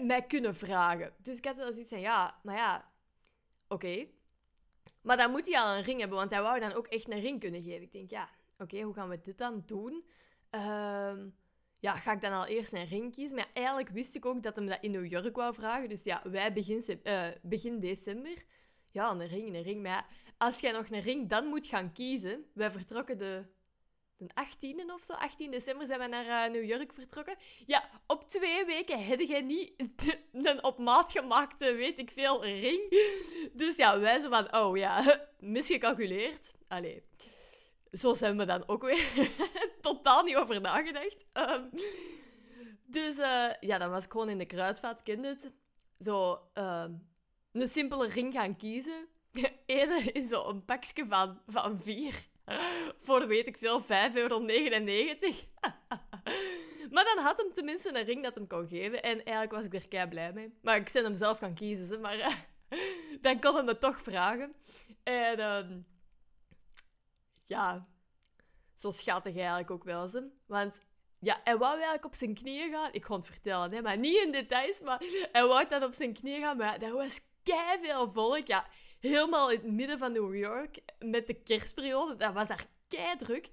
mij 0.00 0.26
kunnen 0.26 0.54
vragen. 0.54 1.14
Dus 1.18 1.36
ik 1.36 1.44
had 1.44 1.56
wel 1.56 1.72
zoiets 1.72 1.90
van, 1.90 2.00
ja, 2.00 2.40
maar 2.42 2.56
ja, 2.56 2.92
oké. 3.68 4.06
Maar 5.02 5.16
dan 5.16 5.30
moet 5.30 5.46
hij 5.46 5.60
al 5.60 5.76
een 5.76 5.82
ring 5.82 6.00
hebben, 6.00 6.18
want 6.18 6.30
hij 6.30 6.42
wou 6.42 6.60
dan 6.60 6.72
ook 6.72 6.86
echt 6.86 7.10
een 7.10 7.20
ring 7.20 7.40
kunnen 7.40 7.62
geven. 7.62 7.82
Ik 7.82 7.92
denk, 7.92 8.10
ja, 8.10 8.28
oké, 8.58 8.80
hoe 8.80 8.94
gaan 8.94 9.08
we 9.08 9.20
dit 9.22 9.38
dan 9.38 9.62
doen? 9.66 10.04
Ehm, 10.50 11.28
ja, 11.78 11.96
ga 11.96 12.12
ik 12.12 12.20
dan 12.20 12.32
al 12.32 12.46
eerst 12.46 12.72
een 12.72 12.86
ring 12.86 13.14
kiezen? 13.14 13.36
Maar 13.36 13.50
eigenlijk 13.52 13.88
wist 13.88 14.14
ik 14.14 14.26
ook 14.26 14.42
dat 14.42 14.56
hij 14.56 14.66
dat 14.66 14.78
in 14.80 14.90
New 14.90 15.06
York 15.06 15.36
wou 15.36 15.54
vragen. 15.54 15.88
Dus 15.88 16.04
ja, 16.04 16.22
wij 16.24 16.52
begin, 16.52 17.00
uh, 17.04 17.26
begin 17.42 17.80
december. 17.80 18.44
Ja, 18.90 19.10
een 19.10 19.26
ring, 19.26 19.54
een 19.54 19.62
ring. 19.62 19.82
Maar 19.82 19.90
ja, 19.90 20.06
als 20.38 20.60
jij 20.60 20.72
nog 20.72 20.90
een 20.90 21.00
ring 21.00 21.28
dan 21.28 21.46
moet 21.46 21.66
gaan 21.66 21.92
kiezen... 21.92 22.44
Wij 22.54 22.70
vertrokken 22.70 23.18
de 23.18 23.44
de 24.26 24.44
18e 24.46 24.94
of 24.94 25.02
zo, 25.02 25.12
18 25.12 25.50
december 25.50 25.86
zijn 25.86 26.00
we 26.00 26.06
naar 26.06 26.48
uh, 26.48 26.52
New 26.52 26.64
York 26.64 26.92
vertrokken. 26.92 27.36
Ja, 27.66 27.90
op 28.06 28.28
twee 28.28 28.64
weken 28.64 29.06
had 29.06 29.28
jij 29.28 29.40
niet 29.40 29.72
een 30.32 30.64
op 30.64 30.78
maat 30.78 31.12
gemaakte, 31.12 31.74
weet 31.74 31.98
ik 31.98 32.10
veel, 32.10 32.44
ring. 32.44 32.80
Dus 33.52 33.76
ja, 33.76 33.98
wij 33.98 34.20
zo 34.20 34.28
van, 34.28 34.54
oh 34.54 34.76
ja, 34.76 35.20
misgecalculeerd. 35.40 36.52
Allee, 36.68 37.02
zo 37.92 38.14
zijn 38.14 38.36
we 38.36 38.44
dan 38.44 38.68
ook 38.68 38.82
weer. 38.82 39.30
Totaal 39.80 40.22
niet 40.22 40.36
over 40.36 40.60
nagedacht. 40.60 41.26
Um, 41.32 41.70
dus 42.86 43.18
uh, 43.18 43.50
ja, 43.60 43.78
dan 43.78 43.90
was 43.90 44.04
ik 44.04 44.10
gewoon 44.10 44.28
in 44.28 44.38
de 44.38 44.46
kruidvat, 44.46 45.02
het. 45.04 45.52
Zo 46.00 46.38
uh, 46.54 46.84
een 47.52 47.68
simpele 47.68 48.08
ring 48.08 48.34
gaan 48.34 48.56
kiezen. 48.56 49.08
Ene 49.66 50.02
is 50.12 50.28
zo 50.28 50.48
een 50.48 50.64
pakje 50.64 51.06
van, 51.06 51.40
van 51.46 51.78
vier. 51.82 52.30
Voor 53.06 53.26
weet 53.26 53.46
ik 53.46 53.56
veel, 53.56 53.82
5,99 53.82 53.86
euro. 54.14 54.40
maar 56.90 57.04
dan 57.04 57.18
had 57.18 57.38
hem 57.38 57.52
tenminste 57.52 57.98
een 57.98 58.04
ring 58.04 58.22
dat 58.22 58.34
hem 58.34 58.46
kon 58.46 58.68
geven. 58.68 59.02
En 59.02 59.24
eigenlijk 59.24 59.52
was 59.52 59.64
ik 59.64 59.74
er 59.74 59.88
kei 59.88 60.08
blij 60.08 60.32
mee. 60.32 60.54
Maar 60.62 60.76
ik 60.76 60.88
zou 60.88 61.04
hem 61.04 61.16
zelf 61.16 61.38
gaan 61.38 61.54
kiezen, 61.54 61.86
ze, 61.86 61.98
maar 61.98 62.46
dan 63.20 63.40
kon 63.40 63.54
hij 63.54 63.64
me 63.64 63.78
toch 63.78 64.00
vragen. 64.00 64.54
En 65.02 65.38
uh, 65.38 65.76
ja, 67.46 67.86
zo 68.74 68.90
schattig 68.90 69.36
eigenlijk 69.36 69.70
ook 69.70 69.84
wel. 69.84 70.08
Ze. 70.08 70.30
Want 70.46 70.80
ja, 71.20 71.40
hij 71.44 71.58
wou 71.58 71.72
eigenlijk 71.72 72.04
op 72.04 72.14
zijn 72.14 72.34
knieën 72.34 72.72
gaan. 72.72 72.92
Ik 72.92 73.02
kon 73.02 73.16
het 73.16 73.26
vertellen, 73.26 73.72
hè, 73.72 73.82
maar 73.82 73.98
niet 73.98 74.22
in 74.22 74.32
details. 74.32 74.80
Maar 74.80 74.98
hij 75.32 75.46
wou 75.46 75.68
dan 75.68 75.82
op 75.82 75.94
zijn 75.94 76.12
knieën 76.12 76.40
gaan. 76.40 76.56
Maar 76.56 76.78
dat 76.78 76.90
was 76.90 77.20
kei 77.42 77.78
veel 77.80 78.10
volk. 78.10 78.46
Ja, 78.46 78.66
helemaal 79.02 79.50
in 79.50 79.58
het 79.58 79.72
midden 79.72 79.98
van 79.98 80.12
New 80.12 80.34
York 80.34 80.78
met 80.98 81.26
de 81.26 81.34
kerstperiode. 81.34 82.16
Dat 82.16 82.32
was 82.32 82.48
daar 82.48 82.66
druk. 83.18 83.48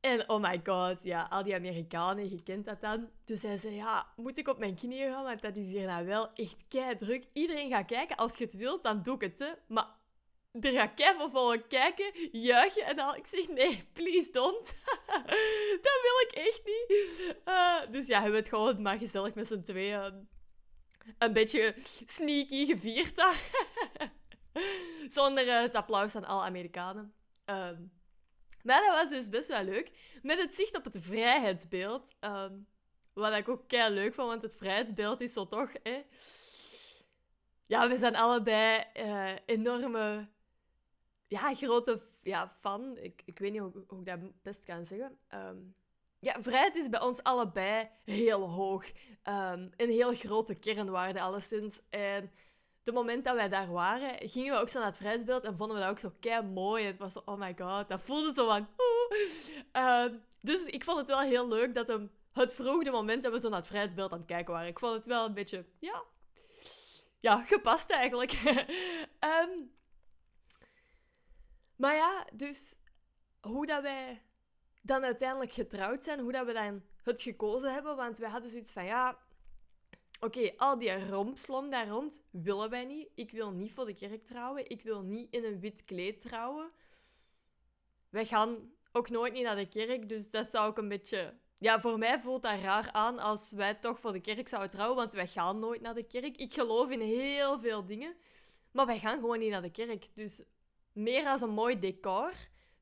En 0.00 0.28
oh 0.28 0.42
my 0.42 0.60
god, 0.64 1.02
ja, 1.02 1.26
al 1.30 1.42
die 1.42 1.54
Amerikanen, 1.54 2.30
je 2.30 2.42
kent 2.42 2.64
dat 2.64 2.80
dan. 2.80 3.08
Dus 3.24 3.42
hij 3.42 3.58
zei, 3.58 3.74
ja, 3.74 4.06
moet 4.16 4.38
ik 4.38 4.48
op 4.48 4.58
mijn 4.58 4.74
knieën 4.74 5.12
gaan? 5.12 5.24
Want 5.24 5.42
dat 5.42 5.56
is 5.56 5.66
hier 5.66 5.86
nou 5.86 6.06
wel 6.06 6.32
echt 6.34 6.98
druk. 6.98 7.24
Iedereen 7.32 7.70
gaat 7.70 7.86
kijken. 7.86 8.16
Als 8.16 8.38
je 8.38 8.44
het 8.44 8.54
wilt, 8.54 8.82
dan 8.82 9.02
doe 9.02 9.14
ik 9.14 9.20
het. 9.20 9.38
Hè. 9.38 9.52
Maar 9.68 9.86
er 10.60 10.72
gaat 10.72 10.94
keihard 10.94 11.30
volgen 11.32 11.68
kijken, 11.68 12.12
juichen. 12.32 12.84
En 12.84 12.96
dan 12.96 13.16
ik 13.16 13.26
zeg, 13.26 13.48
nee, 13.48 13.88
please 13.92 14.30
don't. 14.30 14.74
dat 15.86 15.98
wil 16.02 16.20
ik 16.28 16.32
echt 16.32 16.62
niet. 16.64 17.36
Uh, 17.48 17.80
dus 17.90 18.06
ja, 18.06 18.14
hebben 18.14 18.32
we 18.32 18.38
het 18.38 18.48
gewoon 18.48 18.82
maar 18.82 18.98
gezellig 18.98 19.34
met 19.34 19.46
z'n 19.46 19.62
tweeën 19.62 20.28
een 21.18 21.32
beetje 21.32 21.74
sneaky 22.06 22.66
gevierd 22.66 23.16
daar. 23.16 23.40
Zonder 25.08 25.46
uh, 25.46 25.60
het 25.60 25.74
applaus 25.74 26.12
van 26.12 26.24
alle 26.24 26.42
Amerikanen. 26.42 27.14
Uh, 27.46 27.70
maar 28.62 28.80
dat 28.80 28.94
was 29.02 29.10
dus 29.10 29.28
best 29.28 29.48
wel 29.48 29.64
leuk. 29.64 29.90
Met 30.22 30.38
het 30.38 30.54
zicht 30.54 30.76
op 30.76 30.84
het 30.84 30.98
vrijheidsbeeld. 31.00 32.14
Um, 32.20 32.66
wat 33.12 33.32
ik 33.32 33.48
ook 33.48 33.68
kei 33.68 33.94
leuk 33.94 34.14
vond, 34.14 34.28
want 34.28 34.42
het 34.42 34.56
vrijheidsbeeld 34.56 35.20
is 35.20 35.32
zo 35.32 35.48
toch... 35.48 35.72
Hè, 35.82 36.02
ja, 37.66 37.88
we 37.88 37.98
zijn 37.98 38.16
allebei 38.16 38.84
uh, 38.94 39.32
enorme... 39.46 40.28
Ja, 41.26 41.54
grote 41.54 42.00
ja, 42.22 42.52
fan. 42.60 42.96
Ik, 42.98 43.22
ik 43.24 43.38
weet 43.38 43.52
niet 43.52 43.60
hoe, 43.60 43.84
hoe 43.86 44.00
ik 44.00 44.06
dat 44.06 44.42
best 44.42 44.64
kan 44.64 44.86
zeggen. 44.86 45.18
Um, 45.34 45.74
ja, 46.26 46.42
vrijheid 46.42 46.76
is 46.76 46.88
bij 46.88 47.00
ons 47.00 47.22
allebei 47.22 47.88
heel 48.04 48.48
hoog. 48.48 48.84
Um, 49.24 49.70
een 49.76 49.90
heel 49.90 50.14
grote 50.14 50.54
kernwaarde, 50.54 51.20
alleszins. 51.20 51.80
En 51.90 52.30
de 52.82 52.92
moment 52.92 53.24
dat 53.24 53.34
wij 53.34 53.48
daar 53.48 53.70
waren, 53.70 54.28
gingen 54.28 54.54
we 54.54 54.60
ook 54.60 54.68
zo 54.68 54.78
naar 54.78 54.88
het 54.88 54.96
vrijheidsbeeld 54.96 55.44
en 55.44 55.56
vonden 55.56 55.76
we 55.76 55.82
dat 55.82 55.90
ook 55.90 55.98
zo 55.98 56.12
kei 56.20 56.42
mooi. 56.42 56.84
Het 56.84 56.98
was 56.98 57.12
zo, 57.12 57.22
oh 57.24 57.38
my 57.38 57.54
god, 57.58 57.88
dat 57.88 58.00
voelde 58.00 58.32
zo 58.34 58.46
van. 58.46 58.68
Uh, 59.72 60.04
dus 60.40 60.64
ik 60.64 60.84
vond 60.84 60.98
het 60.98 61.08
wel 61.08 61.20
heel 61.20 61.48
leuk 61.48 61.74
dat 61.74 61.88
hem 61.88 62.10
het 62.32 62.52
vroeg 62.54 62.84
de 62.84 62.90
moment 62.90 63.22
dat 63.22 63.32
we 63.32 63.40
zo 63.40 63.48
naar 63.48 63.58
het 63.58 63.66
vrijheidsbeeld 63.66 64.12
aan 64.12 64.18
het 64.18 64.26
kijken 64.26 64.52
waren. 64.52 64.68
Ik 64.68 64.78
vond 64.78 64.94
het 64.94 65.06
wel 65.06 65.26
een 65.26 65.34
beetje, 65.34 65.64
ja, 65.78 66.02
ja 67.20 67.44
gepast 67.44 67.90
eigenlijk. 67.90 68.32
um, 69.42 69.74
maar 71.82 71.94
ja, 71.94 72.26
dus 72.32 72.78
hoe 73.40 73.66
dat 73.66 73.82
wij 73.82 74.25
dan 74.86 75.04
uiteindelijk 75.04 75.52
getrouwd 75.52 76.04
zijn, 76.04 76.20
hoe 76.20 76.32
dat 76.32 76.46
we 76.46 76.52
dan 76.52 76.82
het 77.02 77.22
gekozen 77.22 77.72
hebben. 77.72 77.96
Want 77.96 78.18
wij 78.18 78.30
hadden 78.30 78.50
zoiets 78.50 78.72
van, 78.72 78.84
ja, 78.84 79.18
oké, 80.20 80.52
al 80.56 80.78
die 80.78 81.08
rompslom 81.08 81.70
daar 81.70 81.88
rond 81.88 82.20
willen 82.30 82.70
wij 82.70 82.84
niet. 82.84 83.08
Ik 83.14 83.30
wil 83.30 83.50
niet 83.50 83.72
voor 83.72 83.86
de 83.86 83.96
kerk 83.96 84.24
trouwen. 84.24 84.70
Ik 84.70 84.82
wil 84.82 85.02
niet 85.02 85.30
in 85.30 85.44
een 85.44 85.60
wit 85.60 85.84
kleed 85.84 86.20
trouwen. 86.20 86.70
Wij 88.08 88.26
gaan 88.26 88.72
ook 88.92 89.10
nooit 89.10 89.32
niet 89.32 89.42
naar 89.42 89.56
de 89.56 89.68
kerk, 89.68 90.08
dus 90.08 90.30
dat 90.30 90.50
zou 90.50 90.68
ook 90.68 90.78
een 90.78 90.88
beetje... 90.88 91.34
Ja, 91.58 91.80
voor 91.80 91.98
mij 91.98 92.20
voelt 92.20 92.42
dat 92.42 92.60
raar 92.60 92.92
aan 92.92 93.18
als 93.18 93.52
wij 93.52 93.74
toch 93.74 94.00
voor 94.00 94.12
de 94.12 94.20
kerk 94.20 94.48
zouden 94.48 94.70
trouwen, 94.70 94.96
want 94.96 95.12
wij 95.12 95.26
gaan 95.26 95.58
nooit 95.58 95.80
naar 95.80 95.94
de 95.94 96.06
kerk. 96.06 96.36
Ik 96.36 96.54
geloof 96.54 96.90
in 96.90 97.00
heel 97.00 97.60
veel 97.60 97.86
dingen, 97.86 98.16
maar 98.72 98.86
wij 98.86 98.98
gaan 98.98 99.18
gewoon 99.18 99.38
niet 99.38 99.50
naar 99.50 99.62
de 99.62 99.70
kerk. 99.70 100.08
Dus 100.14 100.42
meer 100.92 101.26
als 101.26 101.40
een 101.40 101.50
mooi 101.50 101.78
decor 101.78 102.32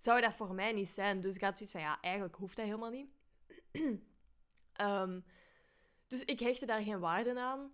zou 0.05 0.21
dat 0.21 0.35
voor 0.35 0.55
mij 0.55 0.73
niet 0.73 0.89
zijn. 0.89 1.21
Dus 1.21 1.35
ik 1.35 1.41
had 1.41 1.57
zoiets 1.57 1.75
van, 1.75 1.85
ja, 1.85 2.01
eigenlijk 2.01 2.35
hoeft 2.35 2.57
dat 2.57 2.65
helemaal 2.65 2.91
niet. 2.91 3.09
um, 4.81 5.25
dus 6.09 6.25
ik 6.25 6.41
hechtte 6.41 6.67
daar 6.67 6.83
geen 6.83 7.01
waarde 7.01 7.41
aan. 7.41 7.73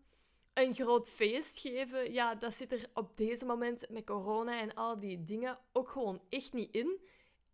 Een 0.55 0.75
groot 0.75 1.09
feest 1.09 1.59
geven, 1.59 2.13
ja, 2.13 2.35
dat 2.35 2.55
zit 2.55 2.73
er 2.73 2.91
op 2.95 3.17
deze 3.17 3.45
moment 3.45 3.91
met 3.91 4.05
corona 4.05 4.61
en 4.61 4.75
al 4.75 4.99
die 4.99 5.25
dingen 5.25 5.59
ook 5.73 5.89
gewoon 5.89 6.23
echt 6.29 6.53
niet 6.53 6.75
in. 6.75 7.01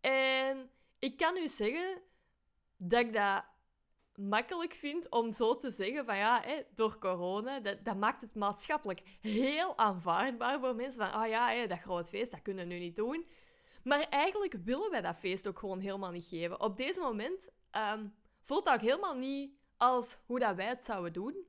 En 0.00 0.70
ik 0.98 1.16
kan 1.16 1.36
u 1.36 1.48
zeggen 1.48 2.02
dat 2.76 3.00
ik 3.00 3.12
dat 3.12 3.44
makkelijk 4.14 4.72
vind 4.72 5.10
om 5.10 5.32
zo 5.32 5.56
te 5.56 5.70
zeggen 5.70 6.04
van 6.04 6.16
ja, 6.16 6.44
door 6.74 6.98
corona, 6.98 7.60
dat, 7.60 7.84
dat, 7.84 7.96
maakt 7.96 8.20
het 8.20 8.34
maatschappelijk 8.34 9.02
heel 9.20 9.78
aanvaardbaar 9.78 10.60
voor 10.60 10.74
mensen 10.74 11.00
van 11.00 11.12
ah 11.12 11.28
ja, 11.28 11.66
dat 11.66 11.78
groot 11.78 12.08
feest, 12.08 12.30
dat 12.30 12.42
kunnen 12.42 12.68
we 12.68 12.74
nu 12.74 12.80
niet 12.80 12.96
doen. 12.96 13.26
Maar 13.86 14.00
eigenlijk 14.00 14.54
willen 14.64 14.90
wij 14.90 15.00
dat 15.00 15.16
feest 15.16 15.46
ook 15.46 15.58
gewoon 15.58 15.80
helemaal 15.80 16.10
niet 16.10 16.26
geven. 16.26 16.60
Op 16.60 16.76
deze 16.76 17.00
moment 17.00 17.48
um, 17.72 18.14
voelt 18.42 18.64
dat 18.64 18.74
ook 18.74 18.80
helemaal 18.80 19.14
niet 19.14 19.52
als 19.76 20.16
hoe 20.26 20.38
dat 20.38 20.56
wij 20.56 20.66
het 20.66 20.84
zouden 20.84 21.12
doen. 21.12 21.46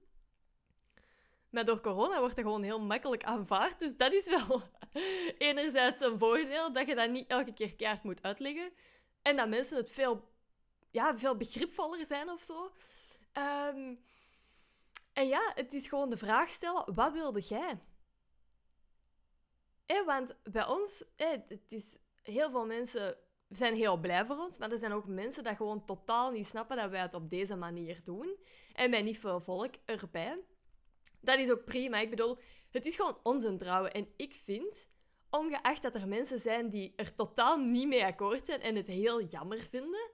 Maar 1.49 1.65
door 1.65 1.81
corona 1.81 2.19
wordt 2.19 2.35
dat 2.35 2.45
gewoon 2.45 2.63
heel 2.63 2.81
makkelijk 2.81 3.23
aanvaard. 3.23 3.79
Dus 3.79 3.97
dat 3.97 4.13
is 4.13 4.29
wel 4.29 4.61
enerzijds 5.37 6.01
een 6.01 6.17
voordeel, 6.17 6.73
dat 6.73 6.87
je 6.87 6.95
dat 6.95 7.09
niet 7.09 7.27
elke 7.27 7.53
keer 7.53 7.75
kaart 7.75 8.03
moet 8.03 8.23
uitleggen. 8.23 8.71
En 9.21 9.35
dat 9.35 9.49
mensen 9.49 9.77
het 9.77 9.91
veel, 9.91 10.29
ja, 10.89 11.17
veel 11.17 11.37
begripvoller 11.37 12.05
zijn 12.05 12.29
of 12.29 12.41
zo. 12.41 12.71
Um, 13.33 14.03
en 15.13 15.27
ja, 15.27 15.51
het 15.55 15.73
is 15.73 15.87
gewoon 15.87 16.09
de 16.09 16.17
vraag 16.17 16.49
stellen, 16.49 16.93
wat 16.93 17.13
wilde 17.13 17.41
jij? 17.41 17.79
Eh, 19.85 20.05
want 20.05 20.35
bij 20.43 20.65
ons, 20.65 21.03
eh, 21.15 21.29
het 21.47 21.71
is 21.71 21.97
heel 22.29 22.51
veel 22.51 22.65
mensen 22.65 23.17
zijn 23.49 23.75
heel 23.75 23.97
blij 23.97 24.25
voor 24.25 24.37
ons, 24.37 24.57
maar 24.57 24.71
er 24.71 24.77
zijn 24.77 24.91
ook 24.91 25.05
mensen 25.05 25.43
die 25.43 25.55
gewoon 25.55 25.85
totaal 25.85 26.31
niet 26.31 26.47
snappen 26.47 26.77
dat 26.77 26.89
wij 26.89 27.01
het 27.01 27.13
op 27.13 27.29
deze 27.29 27.55
manier 27.55 28.03
doen. 28.03 28.37
En 28.73 28.91
bij 28.91 29.01
niet 29.01 29.19
veel 29.19 29.41
volk 29.41 29.73
erbij. 29.85 30.39
Dat 31.21 31.39
is 31.39 31.51
ook 31.51 31.63
prima. 31.63 31.97
Ik 31.97 32.09
bedoel, 32.09 32.37
het 32.71 32.85
is 32.85 32.95
gewoon 32.95 33.19
onze 33.23 33.55
trouwen. 33.55 33.93
En 33.93 34.07
ik 34.15 34.33
vind, 34.33 34.87
ongeacht 35.29 35.81
dat 35.81 35.95
er 35.95 36.07
mensen 36.07 36.39
zijn 36.39 36.69
die 36.69 36.93
er 36.95 37.13
totaal 37.13 37.57
niet 37.57 37.87
mee 37.87 38.05
akkoord 38.05 38.45
zijn 38.45 38.61
en 38.61 38.75
het 38.75 38.87
heel 38.87 39.23
jammer 39.23 39.59
vinden, 39.59 40.11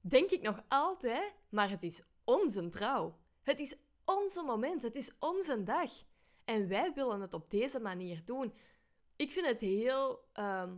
denk 0.00 0.30
ik 0.30 0.42
nog 0.42 0.62
altijd, 0.68 1.34
maar 1.50 1.70
het 1.70 1.82
is 1.82 2.02
onze 2.24 2.68
trouw. 2.68 3.18
Het 3.42 3.60
is 3.60 3.76
onze 4.04 4.42
moment, 4.42 4.82
het 4.82 4.94
is 4.94 5.12
onze 5.18 5.62
dag. 5.62 5.90
En 6.44 6.68
wij 6.68 6.92
willen 6.94 7.20
het 7.20 7.34
op 7.34 7.50
deze 7.50 7.80
manier 7.80 8.24
doen 8.24 8.54
ik 9.20 9.30
vind 9.30 9.46
het 9.46 9.60
heel 9.60 10.24
ehm, 10.32 10.76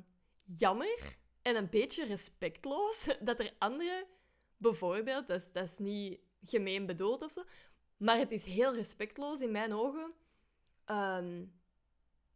jammer 0.57 1.17
en 1.43 1.57
een 1.57 1.71
beetje 1.71 2.05
respectloos 2.05 3.09
dat 3.21 3.41
er 3.41 3.55
anderen, 3.59 4.07
bijvoorbeeld, 4.57 5.27
dat 5.27 5.41
is, 5.41 5.53
dat 5.53 5.65
is 5.65 5.79
niet 5.79 6.21
gemeen 6.45 6.87
bedoeld 6.87 7.23
of 7.23 7.33
zo, 7.33 7.43
maar 7.97 8.19
het 8.19 8.33
is 8.33 8.45
heel 8.45 8.75
respectloos 8.75 9.41
in 9.41 9.51
mijn 9.51 9.73
ogen 9.73 10.13
ehm, 10.85 11.45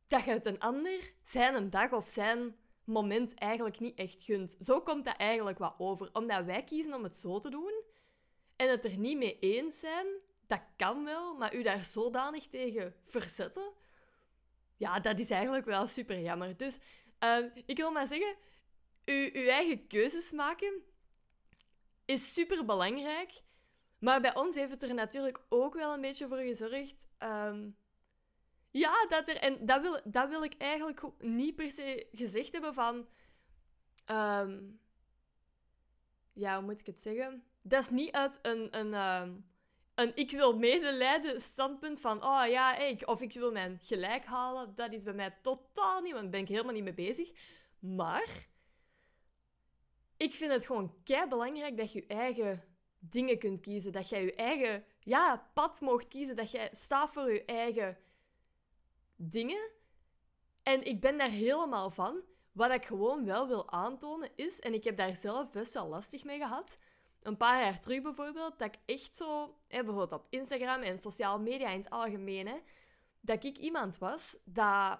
dat 0.06 0.24
je 0.24 0.30
het 0.30 0.46
een 0.46 0.60
ander 0.60 1.12
zijn 1.22 1.54
een 1.54 1.70
dag 1.70 1.92
of 1.92 2.08
zijn 2.08 2.56
moment 2.84 3.34
eigenlijk 3.34 3.78
niet 3.78 3.98
echt 3.98 4.22
gunt. 4.22 4.56
Zo 4.60 4.80
komt 4.80 5.04
dat 5.04 5.16
eigenlijk 5.16 5.58
wat 5.58 5.74
over. 5.78 6.10
Omdat 6.12 6.44
wij 6.44 6.62
kiezen 6.62 6.94
om 6.94 7.02
het 7.02 7.16
zo 7.16 7.40
te 7.40 7.50
doen 7.50 7.82
en 8.56 8.70
het 8.70 8.84
er 8.84 8.96
niet 8.96 9.18
mee 9.18 9.38
eens 9.38 9.78
zijn, 9.78 10.06
dat 10.46 10.60
kan 10.76 11.04
wel, 11.04 11.34
maar 11.36 11.54
u 11.54 11.62
daar 11.62 11.84
zodanig 11.84 12.46
tegen 12.46 12.94
verzetten 13.04 13.72
ja, 14.76 15.00
dat 15.00 15.18
is 15.18 15.30
eigenlijk 15.30 15.64
wel 15.64 15.86
super 15.86 16.20
jammer. 16.20 16.56
Dus 16.56 16.78
ehm, 17.18 17.48
ik 17.66 17.76
wil 17.76 17.90
maar 17.90 18.06
zeggen, 18.06 18.36
u, 19.04 19.30
uw 19.32 19.48
eigen 19.48 19.86
keuzes 19.86 20.32
maken 20.32 20.82
is 22.04 22.34
super 22.34 22.64
belangrijk. 22.64 23.30
Maar 23.98 24.20
bij 24.20 24.34
ons 24.34 24.54
heeft 24.54 24.70
het 24.70 24.82
er 24.82 24.94
natuurlijk 24.94 25.40
ook 25.48 25.74
wel 25.74 25.92
een 25.92 26.00
beetje 26.00 26.28
voor 26.28 26.38
gezorgd. 26.38 27.06
Um, 27.18 27.76
ja, 28.70 29.06
dat 29.08 29.28
er. 29.28 29.36
En 29.36 29.66
dat 29.66 29.82
wil, 29.82 30.00
dat 30.04 30.28
wil 30.28 30.42
ik 30.42 30.54
eigenlijk 30.58 31.02
niet 31.18 31.56
per 31.56 31.70
se 31.70 32.08
gezegd 32.12 32.52
hebben 32.52 32.74
van. 32.74 33.08
Um, 34.10 34.80
ja, 36.32 36.56
hoe 36.56 36.64
moet 36.64 36.80
ik 36.80 36.86
het 36.86 37.00
zeggen? 37.00 37.44
Dat 37.62 37.82
is 37.82 37.90
niet 37.90 38.12
uit 38.12 38.38
een, 38.42 38.78
een, 38.78 38.94
een 39.96 40.12
ik 40.14 40.30
wil 40.30 40.58
medelijden 40.58 41.40
standpunt 41.40 42.00
van, 42.00 42.24
oh 42.24 42.46
ja, 42.48 42.76
ik, 42.76 43.08
of 43.08 43.20
ik 43.20 43.32
wil 43.32 43.52
mijn 43.52 43.78
gelijk 43.82 44.24
halen, 44.24 44.74
dat 44.74 44.92
is 44.92 45.02
bij 45.02 45.12
mij 45.12 45.38
totaal 45.42 46.00
niet, 46.00 46.12
want 46.12 46.22
daar 46.22 46.30
ben 46.30 46.40
ik 46.40 46.48
helemaal 46.48 46.72
niet 46.72 46.84
mee 46.84 46.94
bezig. 46.94 47.30
Maar 47.78 48.46
ik 50.16 50.34
vind 50.34 50.52
het 50.52 50.66
gewoon 50.66 50.94
kei 51.04 51.28
belangrijk 51.28 51.76
dat 51.76 51.92
je 51.92 52.00
je 52.00 52.06
eigen 52.06 52.64
dingen 52.98 53.38
kunt 53.38 53.60
kiezen. 53.60 53.92
Dat 53.92 54.08
jij 54.08 54.24
je 54.24 54.34
eigen 54.34 54.84
ja, 55.00 55.50
pad 55.54 55.80
mocht 55.80 56.08
kiezen. 56.08 56.36
Dat 56.36 56.50
jij 56.50 56.70
staat 56.72 57.10
voor 57.10 57.32
je 57.32 57.44
eigen 57.44 57.98
dingen. 59.16 59.70
En 60.62 60.84
ik 60.84 61.00
ben 61.00 61.18
daar 61.18 61.30
helemaal 61.30 61.90
van. 61.90 62.22
Wat 62.52 62.70
ik 62.70 62.84
gewoon 62.84 63.24
wel 63.24 63.46
wil 63.46 63.70
aantonen 63.70 64.30
is, 64.34 64.60
en 64.60 64.74
ik 64.74 64.84
heb 64.84 64.96
daar 64.96 65.16
zelf 65.16 65.50
best 65.50 65.74
wel 65.74 65.88
lastig 65.88 66.24
mee 66.24 66.38
gehad, 66.38 66.78
een 67.26 67.36
paar 67.36 67.62
jaar 67.62 67.80
terug 67.80 68.02
bijvoorbeeld, 68.02 68.58
dat 68.58 68.74
ik 68.74 68.80
echt 68.96 69.16
zo, 69.16 69.54
hè, 69.68 69.84
bijvoorbeeld 69.84 70.20
op 70.20 70.26
Instagram 70.30 70.82
en 70.82 70.98
sociale 70.98 71.42
media 71.42 71.68
in 71.68 71.78
het 71.78 71.90
algemeen, 71.90 72.46
hè, 72.46 72.56
dat 73.20 73.44
ik 73.44 73.58
iemand 73.58 73.98
was 73.98 74.36
dat 74.44 74.98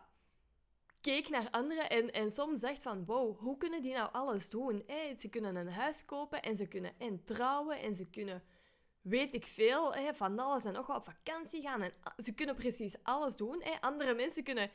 keek 1.00 1.28
naar 1.28 1.50
anderen 1.50 1.90
en, 1.90 2.12
en 2.12 2.30
soms 2.30 2.60
zegt 2.60 2.82
van, 2.82 3.04
wow, 3.04 3.38
hoe 3.38 3.56
kunnen 3.56 3.82
die 3.82 3.94
nou 3.94 4.12
alles 4.12 4.50
doen? 4.50 4.82
Hey, 4.86 5.16
ze 5.18 5.28
kunnen 5.28 5.56
een 5.56 5.72
huis 5.72 6.04
kopen 6.04 6.42
en 6.42 6.56
ze 6.56 6.66
kunnen 6.66 6.92
en 6.98 7.24
trouwen 7.24 7.80
en 7.80 7.96
ze 7.96 8.06
kunnen 8.06 8.42
weet 9.08 9.34
ik 9.34 9.46
veel, 9.46 9.94
hè, 9.94 10.14
van 10.14 10.38
alles 10.38 10.64
en 10.64 10.72
nog 10.72 10.86
wat 10.86 10.96
op 10.96 11.04
vakantie 11.04 11.62
gaan. 11.62 11.82
En 11.82 11.92
ze 12.16 12.34
kunnen 12.34 12.54
precies 12.54 12.96
alles 13.02 13.36
doen. 13.36 13.62
Hè. 13.62 13.80
Andere 13.80 14.14
mensen 14.14 14.44
kunnen 14.44 14.70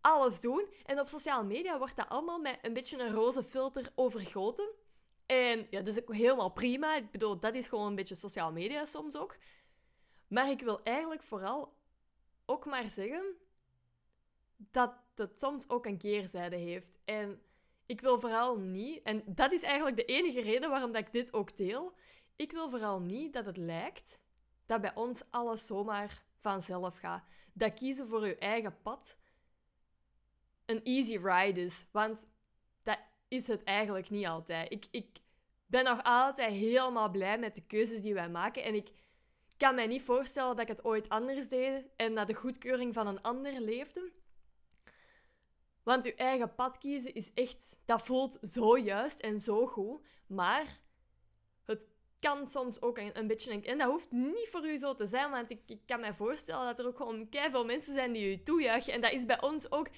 alles 0.00 0.40
doen. 0.40 0.66
En 0.84 1.00
op 1.00 1.08
sociale 1.08 1.44
media 1.44 1.78
wordt 1.78 1.96
dat 1.96 2.08
allemaal 2.08 2.38
met 2.38 2.58
een 2.62 2.72
beetje 2.72 2.98
een 2.98 3.12
roze 3.14 3.44
filter 3.44 3.92
overgoten. 3.94 4.68
En 5.26 5.66
ja, 5.70 5.80
dat 5.80 5.96
is 5.96 6.02
ook 6.02 6.14
helemaal 6.14 6.52
prima. 6.52 6.96
Ik 6.96 7.10
bedoel, 7.10 7.40
dat 7.40 7.54
is 7.54 7.68
gewoon 7.68 7.86
een 7.86 7.94
beetje 7.94 8.14
sociale 8.14 8.52
media 8.52 8.84
soms 8.84 9.16
ook. 9.16 9.36
Maar 10.28 10.50
ik 10.50 10.60
wil 10.60 10.82
eigenlijk 10.82 11.22
vooral 11.22 11.76
ook 12.46 12.64
maar 12.64 12.90
zeggen 12.90 13.24
dat 14.56 14.94
het 15.14 15.38
soms 15.38 15.68
ook 15.68 15.86
een 15.86 15.98
keerzijde 15.98 16.56
heeft. 16.56 16.98
En 17.04 17.42
ik 17.86 18.00
wil 18.00 18.20
vooral 18.20 18.58
niet, 18.58 19.02
en 19.02 19.22
dat 19.26 19.52
is 19.52 19.62
eigenlijk 19.62 19.96
de 19.96 20.04
enige 20.04 20.40
reden 20.40 20.70
waarom 20.70 20.92
dat 20.92 21.06
ik 21.06 21.12
dit 21.12 21.32
ook 21.32 21.56
deel. 21.56 21.94
Ik 22.36 22.52
wil 22.52 22.70
vooral 22.70 23.00
niet 23.00 23.32
dat 23.32 23.46
het 23.46 23.56
lijkt 23.56 24.20
dat 24.66 24.80
bij 24.80 24.94
ons 24.94 25.22
alles 25.30 25.66
zomaar 25.66 26.24
vanzelf 26.36 26.96
gaat. 26.96 27.24
Dat 27.52 27.74
kiezen 27.74 28.08
voor 28.08 28.26
je 28.26 28.36
eigen 28.36 28.80
pad 28.82 29.16
een 30.66 30.82
easy 30.82 31.16
ride 31.16 31.60
is. 31.60 31.86
Want 31.92 32.26
dat 32.82 32.98
is 33.34 33.46
het 33.46 33.62
eigenlijk 33.62 34.10
niet 34.10 34.26
altijd. 34.26 34.72
Ik, 34.72 34.86
ik 34.90 35.06
ben 35.66 35.84
nog 35.84 36.02
altijd 36.02 36.50
helemaal 36.50 37.10
blij 37.10 37.38
met 37.38 37.54
de 37.54 37.66
keuzes 37.66 38.02
die 38.02 38.14
wij 38.14 38.30
maken. 38.30 38.62
En 38.62 38.74
ik 38.74 38.90
kan 39.56 39.74
mij 39.74 39.86
niet 39.86 40.02
voorstellen 40.02 40.56
dat 40.56 40.60
ik 40.60 40.76
het 40.76 40.84
ooit 40.84 41.08
anders 41.08 41.48
deed 41.48 41.84
en 41.96 42.12
naar 42.12 42.26
de 42.26 42.34
goedkeuring 42.34 42.94
van 42.94 43.06
een 43.06 43.22
ander 43.22 43.60
leefde. 43.60 44.12
Want 45.82 46.04
je 46.04 46.14
eigen 46.14 46.54
pad 46.54 46.78
kiezen 46.78 47.14
is 47.14 47.30
echt, 47.34 47.76
dat 47.84 48.02
voelt 48.02 48.38
zo 48.42 48.78
juist 48.78 49.20
en 49.20 49.40
zo 49.40 49.66
goed. 49.66 50.06
Maar 50.26 50.80
het 51.64 51.86
kan 52.20 52.46
soms 52.46 52.82
ook 52.82 52.98
een, 52.98 53.18
een 53.18 53.26
beetje, 53.26 53.60
en 53.60 53.78
dat 53.78 53.90
hoeft 53.90 54.10
niet 54.10 54.48
voor 54.50 54.66
u 54.66 54.76
zo 54.76 54.94
te 54.94 55.06
zijn, 55.06 55.30
want 55.30 55.50
ik, 55.50 55.60
ik 55.66 55.80
kan 55.86 56.00
me 56.00 56.14
voorstellen 56.14 56.64
dat 56.64 56.78
er 56.78 56.86
ook 56.86 56.96
gewoon 56.96 57.26
veel 57.30 57.64
mensen 57.64 57.94
zijn 57.94 58.12
die 58.12 58.32
u 58.32 58.42
toejuichen. 58.42 58.92
En 58.92 59.00
dat 59.00 59.12
is 59.12 59.26
bij 59.26 59.42
ons 59.42 59.70
ook 59.72 59.88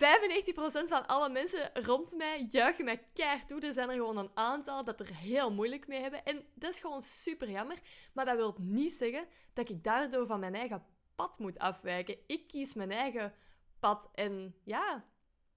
95% 0.00 0.88
van 0.88 1.06
alle 1.06 1.28
mensen 1.28 1.70
rond 1.74 2.16
mij 2.16 2.46
juichen 2.50 2.84
mij 2.84 3.06
keihard 3.12 3.48
toe. 3.48 3.60
Er 3.60 3.72
zijn 3.72 3.88
er 3.88 3.94
gewoon 3.94 4.16
een 4.16 4.30
aantal 4.34 4.84
dat 4.84 5.00
er 5.00 5.14
heel 5.14 5.52
moeilijk 5.52 5.86
mee 5.86 6.00
hebben. 6.00 6.24
En 6.24 6.44
dat 6.54 6.72
is 6.72 6.80
gewoon 6.80 7.02
super 7.02 7.50
jammer. 7.50 7.78
Maar 8.12 8.24
dat 8.24 8.36
wil 8.36 8.56
niet 8.58 8.92
zeggen 8.92 9.26
dat 9.52 9.68
ik 9.68 9.84
daardoor 9.84 10.26
van 10.26 10.40
mijn 10.40 10.54
eigen 10.54 10.84
pad 11.14 11.38
moet 11.38 11.58
afwijken. 11.58 12.18
Ik 12.26 12.48
kies 12.48 12.74
mijn 12.74 12.90
eigen 12.90 13.34
pad. 13.80 14.10
En 14.14 14.54
ja, 14.64 15.04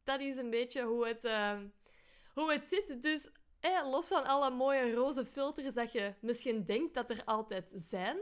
dat 0.03 0.19
is 0.19 0.37
een 0.37 0.49
beetje 0.49 0.83
hoe 0.83 1.07
het, 1.07 1.23
uh, 1.23 1.59
hoe 2.33 2.51
het 2.51 2.67
zit. 2.67 3.01
Dus 3.01 3.29
los 3.83 4.07
van 4.07 4.25
alle 4.25 4.49
mooie 4.49 4.93
roze 4.93 5.25
filters 5.25 5.73
dat 5.73 5.91
je 5.91 6.13
misschien 6.21 6.65
denkt 6.65 6.93
dat 6.93 7.09
er 7.09 7.21
altijd 7.25 7.71
zijn. 7.89 8.17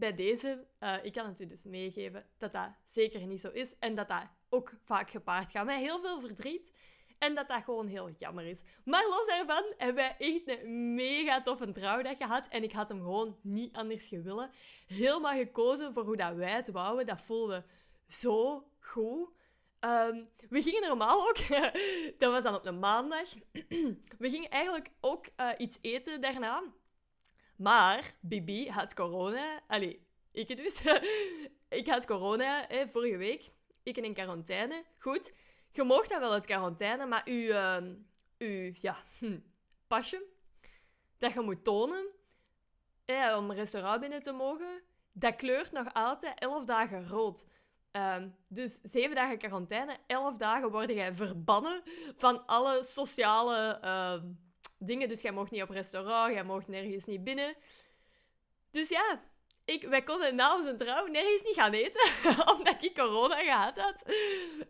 Bij 0.00 0.14
deze, 0.14 0.66
uh, 0.80 0.94
ik 1.02 1.12
kan 1.12 1.26
het 1.26 1.40
u 1.40 1.46
dus 1.46 1.64
meegeven 1.64 2.26
dat 2.38 2.52
dat 2.52 2.70
zeker 2.84 3.26
niet 3.26 3.40
zo 3.40 3.48
is. 3.48 3.74
En 3.78 3.94
dat 3.94 4.08
dat 4.08 4.22
ook 4.48 4.72
vaak 4.84 5.10
gepaard 5.10 5.50
gaat 5.50 5.66
met 5.66 5.76
heel 5.76 6.00
veel 6.00 6.20
verdriet. 6.20 6.72
En 7.18 7.34
dat 7.34 7.48
dat 7.48 7.64
gewoon 7.64 7.86
heel 7.86 8.10
jammer 8.18 8.44
is. 8.44 8.62
Maar 8.84 9.06
los 9.08 9.26
daarvan 9.26 9.74
hebben 9.76 9.94
wij 9.94 10.16
echt 10.18 10.60
een 10.60 10.94
mega 10.94 11.42
toffe 11.42 11.72
trouwdag 11.72 12.16
gehad. 12.16 12.48
En 12.48 12.62
ik 12.62 12.72
had 12.72 12.88
hem 12.88 12.98
gewoon 12.98 13.38
niet 13.42 13.76
anders 13.76 14.08
gewillen. 14.08 14.50
Helemaal 14.86 15.36
gekozen 15.36 15.92
voor 15.92 16.04
hoe 16.04 16.16
dat 16.16 16.34
wij 16.34 16.52
het 16.52 16.70
wouden. 16.70 17.06
Dat 17.06 17.22
voelde 17.22 17.64
zo 18.06 18.66
goed. 18.78 19.28
Um, 19.80 20.28
we 20.48 20.62
gingen 20.62 20.88
normaal 20.88 21.28
ook, 21.28 21.38
dat 22.18 22.32
was 22.32 22.42
dan 22.42 22.54
op 22.54 22.66
een 22.66 22.78
maandag, 22.78 23.34
we 24.18 24.30
gingen 24.30 24.50
eigenlijk 24.50 24.90
ook 25.00 25.26
uh, 25.36 25.50
iets 25.58 25.78
eten 25.80 26.20
daarna. 26.20 26.62
Maar 27.60 28.12
Bibi 28.20 28.68
had 28.68 28.94
corona. 28.94 29.60
Allee, 29.66 30.06
ik 30.32 30.56
dus. 30.56 30.82
ik 31.80 31.86
had 31.86 32.06
corona 32.06 32.66
vorige 32.88 33.16
week. 33.16 33.50
Ik 33.82 33.96
in 33.96 34.14
quarantaine. 34.14 34.84
Goed, 34.98 35.32
je 35.72 35.82
mocht 35.82 36.10
dan 36.10 36.20
wel 36.20 36.32
uit 36.32 36.46
quarantaine, 36.46 37.06
maar 37.06 37.22
uw, 37.24 37.48
uh, 37.48 37.76
uw 38.38 38.72
ja, 38.74 38.96
hm, 39.18 39.38
pasje 39.86 40.22
dat 41.18 41.32
je 41.32 41.40
moet 41.40 41.64
tonen 41.64 42.06
om 43.36 43.50
een 43.50 43.54
restaurant 43.54 44.00
binnen 44.00 44.22
te 44.22 44.32
mogen, 44.32 44.82
dat 45.12 45.36
kleurt 45.36 45.72
nog 45.72 45.92
altijd 45.92 46.38
11 46.38 46.64
dagen 46.64 47.08
rood. 47.08 47.46
Ehm, 47.90 48.28
dus 48.48 48.80
zeven 48.82 49.14
dagen 49.14 49.38
quarantaine, 49.38 49.96
elf 50.06 50.36
dagen 50.36 50.70
word 50.70 50.90
jij 50.90 51.14
verbannen 51.14 51.82
van 52.16 52.46
alle 52.46 52.84
sociale 52.84 53.80
uh, 53.84 54.30
dingen. 54.80 55.08
Dus 55.08 55.20
jij 55.20 55.32
mocht 55.32 55.50
niet 55.50 55.62
op 55.62 55.70
restaurant, 55.70 56.32
jij 56.32 56.44
mocht 56.44 56.68
nergens 56.68 57.04
niet 57.04 57.24
binnen. 57.24 57.54
Dus 58.70 58.88
ja, 58.88 59.22
ik, 59.64 59.82
wij 59.82 60.02
konden 60.02 60.34
na 60.34 60.54
onze 60.54 60.76
trouw 60.76 61.06
nergens 61.06 61.42
niet 61.42 61.54
gaan 61.54 61.72
eten, 61.72 62.10
omdat 62.56 62.82
ik 62.82 62.94
corona 62.94 63.42
gehad 63.42 63.78
had. 63.78 64.04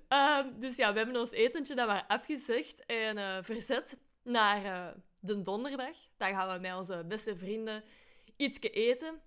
Um, 0.09 0.61
dus 0.61 0.77
ja, 0.77 0.93
we 0.93 0.99
hebben 0.99 1.17
ons 1.17 1.31
etentje 1.31 1.75
dan 1.75 1.87
maar 1.87 2.05
afgezegd 2.09 2.87
en 2.87 3.17
uh, 3.17 3.39
verzet 3.41 3.97
naar 4.23 4.65
uh, 4.65 4.89
de 5.19 5.43
donderdag. 5.43 5.97
Dan 6.17 6.31
gaan 6.31 6.55
we 6.55 6.61
met 6.61 6.77
onze 6.77 7.05
beste 7.05 7.37
vrienden 7.37 7.85
iets 8.37 8.61
eten 8.61 9.21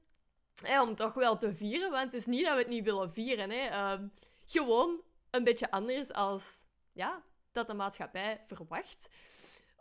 om 0.81 0.95
toch 0.95 1.13
wel 1.13 1.37
te 1.37 1.53
vieren, 1.53 1.91
want 1.91 2.03
het 2.03 2.13
is 2.13 2.25
niet 2.25 2.43
dat 2.43 2.53
we 2.53 2.59
het 2.59 2.67
niet 2.67 2.83
willen 2.83 3.11
vieren. 3.11 3.49
Hè. 3.49 3.67
Ehm, 3.67 4.07
gewoon 4.45 5.01
een 5.29 5.43
beetje 5.43 5.71
anders 5.71 6.13
als 6.13 6.43
ja, 6.91 7.23
dat 7.51 7.67
de 7.67 7.73
maatschappij 7.73 8.41
verwacht. 8.47 9.09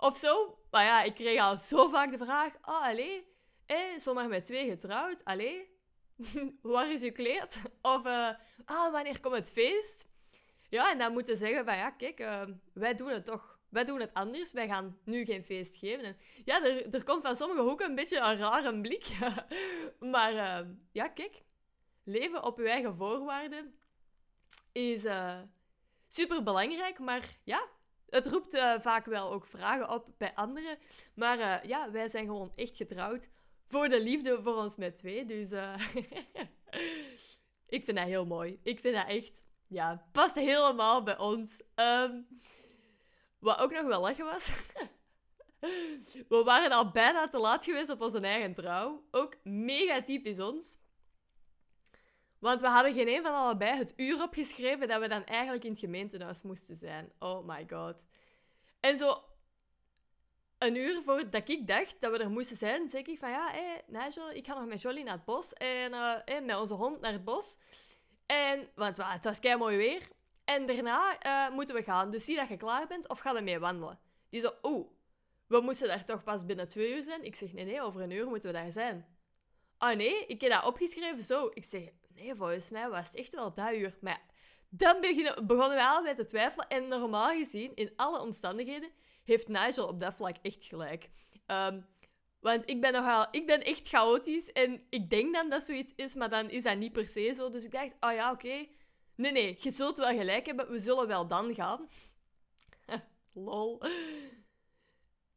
Of 0.03 0.19
zo. 0.19 0.59
Maar 0.71 0.85
ja, 0.85 1.03
ik 1.03 1.15
kreeg 1.15 1.41
al 1.41 1.59
zo 1.59 1.89
vaak 1.89 2.11
de 2.11 2.25
vraag: 2.25 2.53
Oh, 2.63 2.83
allee, 2.83 3.27
eh, 3.67 4.27
met 4.29 4.45
twee 4.45 4.69
getrouwd, 4.69 5.25
allee, 5.25 5.79
waar 6.63 6.93
is 6.93 7.03
uw 7.03 7.13
kleed? 7.13 7.61
Of, 7.83 8.07
uh, 8.07 8.29
ah, 8.65 8.93
wanneer 8.93 9.21
komt 9.21 9.35
het 9.35 9.51
feest? 9.51 10.07
Ja, 10.69 10.91
en 10.91 10.99
dan 10.99 11.13
moeten 11.13 11.37
zeggen 11.37 11.65
van 11.65 11.77
ja, 11.77 11.91
kijk, 11.91 12.21
uh, 12.21 12.43
wij 12.73 12.95
doen 12.95 13.09
het 13.09 13.25
toch 13.25 13.61
wij 13.69 13.85
doen 13.85 14.01
het 14.01 14.15
anders. 14.15 14.53
Wij 14.53 14.67
gaan 14.67 14.99
nu 15.05 15.25
geen 15.25 15.45
feest 15.45 15.77
geven. 15.77 16.05
En 16.05 16.17
ja, 16.45 16.65
er, 16.65 16.95
er 16.95 17.05
komt 17.05 17.23
van 17.23 17.37
sommige 17.37 17.61
hoeken 17.61 17.89
een 17.89 17.95
beetje 17.95 18.19
een 18.19 18.37
rare 18.37 18.81
blik. 18.81 19.07
maar 20.15 20.33
uh, 20.33 20.69
ja, 20.93 21.09
kijk. 21.09 21.43
Leven 22.05 22.45
op 22.45 22.59
je 22.59 22.69
eigen 22.69 22.97
voorwaarden 22.97 23.75
is 24.73 25.05
eh, 25.05 25.41
super 26.09 26.43
belangrijk. 26.43 26.99
Maar 26.99 27.39
ja, 27.45 27.69
het 28.13 28.27
roept 28.27 28.55
uh, 28.55 28.75
vaak 28.81 29.07
wel 29.07 29.33
ook 29.33 29.47
vragen 29.47 29.91
op 29.91 30.09
bij 30.19 30.35
anderen. 30.35 30.79
Maar 31.15 31.67
ja, 31.67 31.91
wij 31.91 32.09
zijn 32.09 32.27
gewoon 32.27 32.53
echt 32.55 32.77
getrouwd 32.77 33.29
voor 33.67 33.89
de 33.89 34.03
liefde 34.03 34.43
voor 34.43 34.57
ons 34.57 34.77
met 34.77 34.97
twee. 34.97 35.27
Dus 35.27 35.51
ik 37.77 37.85
vind 37.85 37.97
dat 37.97 38.07
heel 38.07 38.27
mooi. 38.27 38.61
Ik 38.63 38.81
vind 38.81 38.95
dat 38.95 39.09
echt, 39.09 39.43
ja, 39.67 40.09
past 40.13 40.35
helemaal 40.35 41.03
bij 41.03 41.19
ons. 41.19 41.61
Um, 41.75 42.27
wat 43.39 43.59
ook 43.59 43.73
nog 43.73 43.87
wel 43.87 44.01
lachen 44.01 44.25
was. 44.25 44.51
we 46.29 46.43
waren 46.45 46.73
al 46.73 46.91
bijna 46.91 47.29
te 47.29 47.39
laat 47.39 47.65
geweest 47.65 47.91
op 47.91 48.01
onze 48.01 48.21
eigen 48.21 48.55
trouw. 48.55 49.07
Ook 49.11 49.37
mega 49.45 50.03
typisch 50.03 50.41
ons. 50.41 50.79
Want 52.43 52.61
we 52.61 52.67
hadden 52.67 52.95
geen 52.95 53.09
een 53.09 53.23
van 53.23 53.35
allebei 53.35 53.77
het 53.77 53.93
uur 53.97 54.23
opgeschreven 54.23 54.89
dat 54.89 55.01
we 55.01 55.09
dan 55.09 55.25
eigenlijk 55.25 55.65
in 55.65 55.71
het 55.71 55.81
gemeentehuis 55.81 56.43
moesten 56.43 56.77
zijn. 56.77 57.13
Oh 57.19 57.47
my 57.47 57.67
god. 57.71 58.07
En 58.81 58.97
zo 58.97 59.25
een 60.59 60.77
uur 60.77 61.03
voordat 61.03 61.49
ik 61.49 61.67
dacht 61.67 62.01
dat 62.01 62.11
we 62.11 62.19
er 62.19 62.31
moesten 62.31 62.57
zijn, 62.57 62.89
zeg 62.89 63.03
ik 63.03 63.19
van 63.19 63.31
ja, 63.31 63.51
hé, 63.51 63.81
Nigel, 63.87 64.31
ik 64.31 64.47
ga 64.47 64.55
nog 64.59 64.69
met 64.69 64.83
Jolie 64.83 65.05
naar 65.05 65.15
het 65.15 65.25
bos. 65.25 65.53
En 65.53 65.93
uh, 65.93 66.41
met 66.47 66.57
onze 66.57 66.75
hond 66.75 67.01
naar 67.01 67.13
het 67.13 67.25
bos. 67.25 67.57
En, 68.27 68.69
want 68.75 68.97
het 68.97 69.25
was 69.25 69.41
kei 69.41 69.57
mooi 69.57 69.77
weer. 69.77 70.09
En 70.45 70.67
daarna 70.67 71.27
uh, 71.27 71.55
moeten 71.55 71.75
we 71.75 71.83
gaan. 71.83 72.11
Dus 72.11 72.25
zie 72.25 72.37
dat 72.37 72.49
je 72.49 72.57
klaar 72.57 72.87
bent 72.87 73.09
of 73.09 73.19
ga 73.19 73.37
ermee 73.37 73.59
wandelen. 73.59 73.99
Die 74.31 74.41
zo, 74.41 74.53
oeh, 74.63 74.89
we 75.47 75.61
moesten 75.61 75.89
daar 75.89 76.05
toch 76.05 76.23
pas 76.23 76.47
binnen 76.47 76.69
twee 76.69 76.95
uur 76.95 77.03
zijn. 77.03 77.25
Ik 77.25 77.37
zeg, 77.37 77.53
nee, 77.53 77.65
nee, 77.65 77.83
over 77.83 78.01
een 78.01 78.11
uur 78.11 78.27
moeten 78.27 78.53
we 78.53 78.57
daar 78.57 78.73
zijn. 78.73 79.07
Ah 79.79 79.97
nee, 79.97 80.27
ik 80.27 80.41
heb 80.41 80.51
dat 80.51 80.65
opgeschreven 80.65 81.25
zo. 81.25 81.51
Ik 81.55 81.65
zeg, 81.65 81.89
nee, 82.15 82.35
volgens 82.35 82.71
mij 82.71 82.89
was 82.89 83.07
het 83.07 83.17
echt 83.17 83.35
wel 83.35 83.55
dat 83.55 83.75
uur. 83.75 83.97
Maar 84.01 84.21
dan 84.69 85.01
begonnen 85.47 85.77
we 85.77 85.87
allebei 85.87 86.15
te 86.15 86.25
twijfelen. 86.25 86.69
En 86.69 86.89
normaal 86.89 87.31
gezien, 87.31 87.75
in 87.75 87.93
alle 87.97 88.21
omstandigheden, 88.21 88.91
heeft 89.25 89.49
Nigel 89.49 89.87
op 89.87 90.01
dat 90.01 90.15
vlak 90.15 90.37
echt 90.43 90.65
gelijk. 90.65 91.11
Um, 91.47 91.87
want 92.41 92.69
ik 92.71 92.81
ben, 92.81 92.93
nogal, 92.93 93.27
ik 93.31 93.47
ben 93.47 93.63
echt 93.63 93.89
chaotisch 93.89 94.53
en 94.53 94.87
ik 94.91 95.11
denk 95.11 95.35
dan 95.35 95.51
dat 95.51 95.65
zoiets 95.65 95.93
is, 95.97 96.15
maar 96.15 96.31
dan 96.31 96.51
is 96.51 96.63
dat 96.63 96.77
niet 96.77 96.93
per 96.93 97.09
se 97.09 97.33
zo. 97.37 97.51
Dus 97.51 97.65
ik 97.65 97.73
dacht, 97.73 97.95
oh 98.01 98.13
ja, 98.13 98.31
oké. 98.31 98.67
Nee, 99.15 99.33
nee, 99.33 99.57
je 99.61 99.71
zult 99.71 99.99
wel 99.99 100.17
gelijk 100.17 100.47
hebben. 100.47 100.71
We 100.71 100.79
zullen 100.79 101.07
wel 101.07 101.27
dan 101.27 101.55
gaan. 101.55 101.89
Lol. 103.33 103.83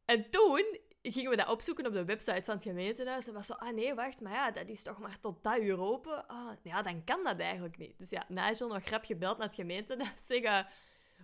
En 0.05 0.29
toen 0.29 0.77
gingen 1.11 1.29
we 1.29 1.35
dat 1.35 1.49
opzoeken 1.49 1.85
op 1.85 1.93
de 1.93 2.05
website 2.05 2.43
van 2.43 2.53
het 2.53 2.63
gemeentehuis. 2.63 3.27
En 3.27 3.33
was 3.33 3.45
zo, 3.45 3.53
ah 3.53 3.73
nee, 3.73 3.93
wacht, 3.93 4.21
maar 4.21 4.33
ja, 4.33 4.51
dat 4.51 4.67
is 4.67 4.83
toch 4.83 4.99
maar 4.99 5.19
tot 5.19 5.43
dat 5.43 5.59
uur 5.59 5.79
open. 5.79 6.27
Ah, 6.27 6.51
ja, 6.61 6.81
dan 6.81 7.03
kan 7.03 7.23
dat 7.23 7.39
eigenlijk 7.39 7.77
niet. 7.77 7.99
Dus 7.99 8.09
ja, 8.09 8.25
Nigel 8.27 8.67
nog 8.67 8.83
grap 8.83 9.05
gebeld 9.05 9.37
naar 9.37 9.47
het 9.47 9.55
gemeentehuis. 9.55 10.25
Zeggen, 10.27 10.67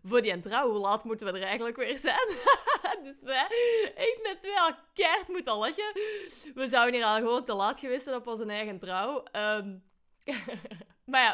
voor 0.03 0.21
die 0.21 0.39
trouw, 0.39 0.69
hoe 0.69 0.79
laat 0.79 1.03
moeten 1.03 1.27
we 1.33 1.39
er 1.39 1.45
eigenlijk 1.45 1.77
weer 1.77 1.97
zijn? 1.97 2.27
dus 3.03 3.21
wij 3.21 4.19
met 4.23 4.41
twee 4.41 4.59
al 4.59 4.73
keihard 4.93 5.27
moeten 5.27 5.57
lachen. 5.57 5.91
We 6.53 6.67
zouden 6.69 6.93
hier 6.93 7.05
al 7.05 7.15
gewoon 7.15 7.43
te 7.43 7.53
laat 7.53 7.79
geweest 7.79 8.03
zijn 8.03 8.15
op 8.15 8.27
onze 8.27 8.45
eigen 8.45 8.79
trouw. 8.79 9.23
Ehm, 9.23 9.77
maar 11.11 11.21
ja, 11.21 11.33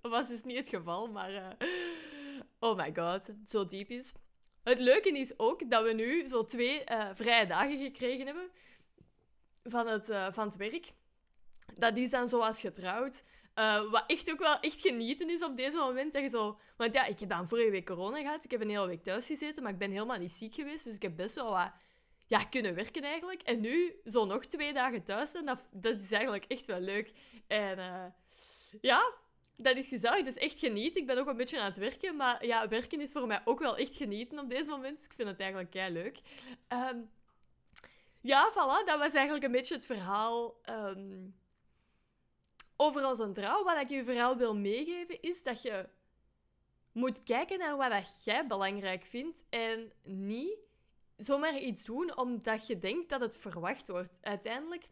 dat 0.00 0.10
was 0.10 0.28
dus 0.28 0.42
niet 0.42 0.56
het 0.56 0.68
geval. 0.68 1.06
Maar 1.06 1.32
uh, 1.32 1.68
oh 2.58 2.76
my 2.76 2.92
god, 2.94 3.30
zo 3.44 3.64
typisch. 3.64 4.12
Het 4.68 4.78
leuke 4.78 5.18
is 5.18 5.38
ook 5.38 5.70
dat 5.70 5.82
we 5.82 5.92
nu 5.92 6.26
zo 6.26 6.44
twee 6.44 6.82
uh, 6.90 7.08
vrije 7.14 7.46
dagen 7.46 7.82
gekregen 7.82 8.26
hebben 8.26 8.50
van 9.64 9.86
het, 9.86 10.10
uh, 10.10 10.26
van 10.32 10.46
het 10.46 10.56
werk. 10.56 10.92
Dat 11.74 11.96
is 11.96 12.10
dan 12.10 12.28
zoals 12.28 12.60
getrouwd. 12.60 13.22
Uh, 13.54 13.90
wat 13.90 14.04
echt 14.06 14.30
ook 14.30 14.38
wel 14.38 14.60
echt 14.60 14.80
genieten 14.80 15.30
is 15.30 15.42
op 15.42 15.56
deze 15.56 15.76
moment. 15.76 16.12
Dat 16.12 16.22
je 16.22 16.28
zo... 16.28 16.58
Want 16.76 16.94
ja, 16.94 17.04
ik 17.04 17.18
heb 17.18 17.28
dan 17.28 17.48
vorige 17.48 17.70
week 17.70 17.86
corona 17.86 18.20
gehad. 18.20 18.44
Ik 18.44 18.50
heb 18.50 18.60
een 18.60 18.68
hele 18.68 18.86
week 18.86 19.02
thuis 19.02 19.26
gezeten, 19.26 19.62
maar 19.62 19.72
ik 19.72 19.78
ben 19.78 19.90
helemaal 19.90 20.18
niet 20.18 20.32
ziek 20.32 20.54
geweest. 20.54 20.84
Dus 20.84 20.94
ik 20.94 21.02
heb 21.02 21.16
best 21.16 21.34
wel 21.34 21.50
wat 21.50 21.70
ja, 22.26 22.44
kunnen 22.44 22.74
werken 22.74 23.02
eigenlijk. 23.02 23.42
En 23.42 23.60
nu 23.60 24.00
zo 24.04 24.24
nog 24.24 24.44
twee 24.44 24.72
dagen 24.72 25.04
thuis 25.04 25.30
zijn, 25.30 25.44
dat, 25.44 25.60
dat 25.72 26.00
is 26.00 26.12
eigenlijk 26.12 26.44
echt 26.44 26.64
wel 26.64 26.80
leuk. 26.80 27.12
En 27.46 27.78
ja, 28.80 29.12
dat 29.58 29.76
is 29.76 29.88
gezellig. 29.88 30.26
Is 30.26 30.34
echt 30.34 30.58
genieten. 30.58 31.00
Ik 31.00 31.06
ben 31.06 31.18
ook 31.18 31.26
een 31.26 31.36
beetje 31.36 31.58
aan 31.60 31.64
het 31.64 31.76
werken. 31.76 32.16
Maar 32.16 32.46
ja, 32.46 32.68
werken 32.68 33.00
is 33.00 33.12
voor 33.12 33.26
mij 33.26 33.40
ook 33.44 33.58
wel 33.58 33.76
echt 33.76 33.96
genieten 33.96 34.38
op 34.38 34.50
deze 34.50 34.70
moment. 34.70 34.96
Dus 34.96 35.06
ik 35.06 35.12
vind 35.12 35.28
het 35.28 35.40
eigenlijk 35.40 35.70
kei 35.70 35.92
leuk. 35.92 36.18
Um, 36.68 37.10
ja, 38.20 38.50
voilà. 38.50 38.86
Dat 38.86 38.98
was 38.98 39.14
eigenlijk 39.14 39.44
een 39.44 39.52
beetje 39.52 39.74
het 39.74 39.86
verhaal... 39.86 40.60
Um, 40.70 41.36
over 42.80 43.06
onze 43.06 43.32
trouw, 43.32 43.64
wat 43.64 43.80
ik 43.80 43.88
je 43.88 44.04
vooral 44.04 44.36
wil 44.36 44.56
meegeven, 44.56 45.22
is 45.22 45.42
dat 45.42 45.62
je 45.62 45.88
moet 46.92 47.22
kijken 47.22 47.58
naar 47.58 47.76
wat 47.76 47.90
dat 47.90 48.24
jij 48.24 48.46
belangrijk 48.46 49.04
vindt 49.04 49.44
en 49.48 49.92
niet 50.02 50.56
zomaar 51.16 51.58
iets 51.58 51.84
doen 51.84 52.16
omdat 52.16 52.66
je 52.66 52.78
denkt 52.78 53.08
dat 53.08 53.20
het 53.20 53.36
verwacht 53.36 53.88
wordt. 53.88 54.18
Uiteindelijk 54.20 54.84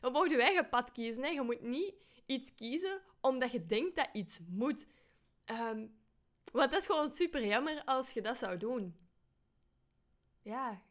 we 0.00 0.10
mogen 0.10 0.30
je 0.30 0.42
eigen 0.42 0.68
pad 0.68 0.92
kiezen. 0.92 1.22
Hè. 1.22 1.28
Je 1.28 1.42
moet 1.42 1.60
niet 1.60 1.94
iets 2.26 2.54
kiezen 2.54 3.00
omdat 3.20 3.52
je 3.52 3.66
denkt 3.66 3.96
dat 3.96 4.08
iets 4.12 4.38
moet. 4.48 4.86
Um, 5.46 5.98
want 6.52 6.70
dat 6.70 6.80
is 6.80 6.86
gewoon 6.86 7.12
super 7.12 7.46
jammer 7.46 7.82
als 7.84 8.10
je 8.10 8.22
dat 8.22 8.38
zou 8.38 8.56
doen. 8.56 8.96
Ja, 10.42 10.82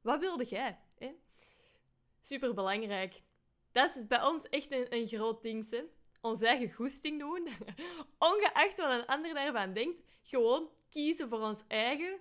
wat 0.00 0.20
wilde 0.20 0.44
jij? 0.44 0.78
Hè? 0.98 1.14
Super 2.20 2.54
belangrijk. 2.54 3.22
Dat 3.72 3.96
is 3.96 4.06
bij 4.06 4.22
ons 4.22 4.48
echt 4.48 4.70
een, 4.70 4.86
een 4.88 5.08
groot 5.08 5.42
ding, 5.42 5.70
hè. 5.70 5.82
Ons 6.20 6.42
eigen 6.42 6.72
goesting 6.72 7.18
doen. 7.18 7.48
Ongeacht 8.30 8.78
wat 8.78 8.92
een 8.92 9.06
ander 9.06 9.34
daarvan 9.34 9.72
denkt. 9.72 10.02
Gewoon 10.22 10.70
kiezen 10.90 11.28
voor 11.28 11.40
ons 11.40 11.62
eigen. 11.68 12.18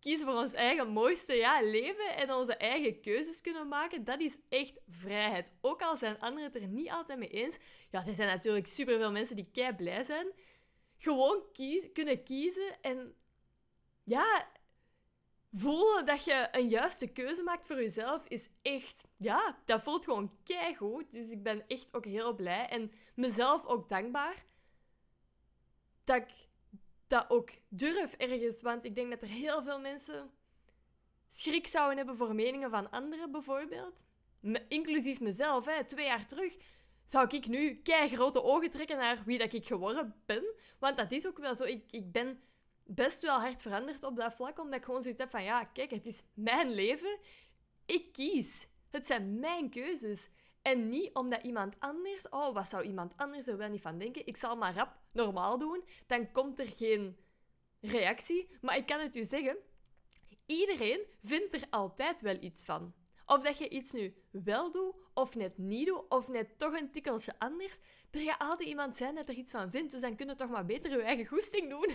Kiezen 0.00 0.26
voor 0.26 0.36
ons 0.36 0.52
eigen 0.52 0.88
mooiste 0.88 1.34
ja, 1.34 1.60
leven 1.62 2.16
en 2.16 2.34
onze 2.34 2.56
eigen 2.56 3.00
keuzes 3.00 3.40
kunnen 3.40 3.68
maken. 3.68 4.04
Dat 4.04 4.20
is 4.20 4.38
echt 4.48 4.80
vrijheid. 4.88 5.52
Ook 5.60 5.82
al 5.82 5.96
zijn 5.96 6.20
anderen 6.20 6.52
het 6.52 6.62
er 6.62 6.68
niet 6.68 6.90
altijd 6.90 7.18
mee 7.18 7.30
eens. 7.30 7.58
Ja, 7.90 8.06
er 8.06 8.14
zijn 8.14 8.28
natuurlijk 8.28 8.66
superveel 8.66 9.12
mensen 9.12 9.36
die 9.36 9.50
kei 9.52 9.74
blij 9.74 10.04
zijn. 10.04 10.26
Gewoon 10.96 11.42
kunnen 11.92 12.22
kiezen 12.22 12.82
en 12.82 13.14
ja, 14.04 14.48
voelen 15.52 16.06
dat 16.06 16.24
je 16.24 16.48
een 16.50 16.68
juiste 16.68 17.12
keuze 17.12 17.42
maakt 17.42 17.66
voor 17.66 17.76
jezelf 17.76 18.24
is 18.26 18.48
echt, 18.62 19.04
ja, 19.16 19.58
dat 19.64 19.82
voelt 19.82 20.04
gewoon 20.04 20.32
keigoed. 20.44 21.12
Dus 21.12 21.30
ik 21.30 21.42
ben 21.42 21.66
echt 21.66 21.94
ook 21.94 22.04
heel 22.04 22.34
blij 22.34 22.68
en 22.68 22.90
mezelf 23.14 23.66
ook 23.66 23.88
dankbaar 23.88 24.44
dat 26.04 26.16
ik 26.16 26.47
dat 27.08 27.30
ook 27.30 27.50
durf 27.68 28.12
ergens. 28.12 28.62
Want 28.62 28.84
ik 28.84 28.94
denk 28.94 29.10
dat 29.10 29.22
er 29.22 29.28
heel 29.28 29.62
veel 29.62 29.80
mensen 29.80 30.30
schrik 31.28 31.66
zouden 31.66 31.96
hebben 31.96 32.16
voor 32.16 32.34
meningen 32.34 32.70
van 32.70 32.90
anderen, 32.90 33.30
bijvoorbeeld. 33.30 34.04
inclusief 34.68 35.20
mezelf, 35.20 35.64
hè. 35.64 35.84
twee 35.84 36.06
jaar 36.06 36.26
terug 36.26 36.56
zou 37.06 37.36
ik 37.36 37.46
nu 37.46 37.74
kei 37.74 38.08
grote 38.08 38.42
ogen 38.42 38.70
trekken 38.70 38.96
naar 38.96 39.22
wie 39.24 39.38
dat 39.38 39.52
ik 39.52 39.66
geworden 39.66 40.14
ben. 40.26 40.54
Want 40.78 40.96
dat 40.96 41.12
is 41.12 41.26
ook 41.26 41.38
wel 41.38 41.54
zo. 41.54 41.64
Ik, 41.64 41.92
ik 41.92 42.12
ben 42.12 42.40
best 42.86 43.22
wel 43.22 43.40
hard 43.40 43.62
veranderd 43.62 44.04
op 44.04 44.16
dat 44.16 44.34
vlak, 44.34 44.58
omdat 44.58 44.78
ik 44.78 44.84
gewoon 44.84 45.02
zoiets 45.02 45.20
heb 45.20 45.30
van, 45.30 45.42
ja, 45.42 45.64
kijk, 45.64 45.90
het 45.90 46.06
is 46.06 46.22
mijn 46.34 46.70
leven. 46.70 47.18
Ik 47.86 48.12
kies. 48.12 48.66
Het 48.90 49.06
zijn 49.06 49.38
mijn 49.38 49.70
keuzes. 49.70 50.28
En 50.68 50.88
niet 50.88 51.14
omdat 51.14 51.42
iemand 51.42 51.74
anders, 51.78 52.28
oh, 52.28 52.54
wat 52.54 52.68
zou 52.68 52.82
iemand 52.82 53.12
anders 53.16 53.46
er 53.46 53.56
wel 53.56 53.68
niet 53.68 53.80
van 53.80 53.98
denken? 53.98 54.26
Ik 54.26 54.36
zal 54.36 54.56
maar 54.56 54.74
rap 54.74 54.96
normaal 55.12 55.58
doen, 55.58 55.84
dan 56.06 56.30
komt 56.30 56.58
er 56.58 56.66
geen 56.66 57.16
reactie. 57.80 58.48
Maar 58.60 58.76
ik 58.76 58.86
kan 58.86 59.00
het 59.00 59.16
u 59.16 59.24
zeggen, 59.24 59.56
iedereen 60.46 61.00
vindt 61.22 61.54
er 61.54 61.62
altijd 61.70 62.20
wel 62.20 62.36
iets 62.40 62.64
van. 62.64 62.94
Of 63.26 63.40
dat 63.40 63.58
je 63.58 63.68
iets 63.68 63.92
nu 63.92 64.14
wel 64.30 64.70
doet, 64.70 64.94
of 65.14 65.34
net 65.34 65.58
niet 65.58 65.86
doet, 65.86 66.08
of 66.08 66.28
net 66.28 66.58
toch 66.58 66.80
een 66.80 66.90
tikkeltje 66.90 67.34
anders. 67.38 67.78
Er 68.10 68.20
gaat 68.20 68.40
altijd 68.40 68.68
iemand 68.68 68.96
zijn 68.96 69.14
dat 69.14 69.28
er 69.28 69.34
iets 69.34 69.50
van 69.50 69.70
vindt, 69.70 69.92
dus 69.92 70.00
dan 70.00 70.16
kun 70.16 70.28
je 70.28 70.34
toch 70.34 70.50
maar 70.50 70.66
beter 70.66 70.90
je 70.90 71.02
eigen 71.02 71.26
goesting 71.26 71.70
doen. 71.70 71.90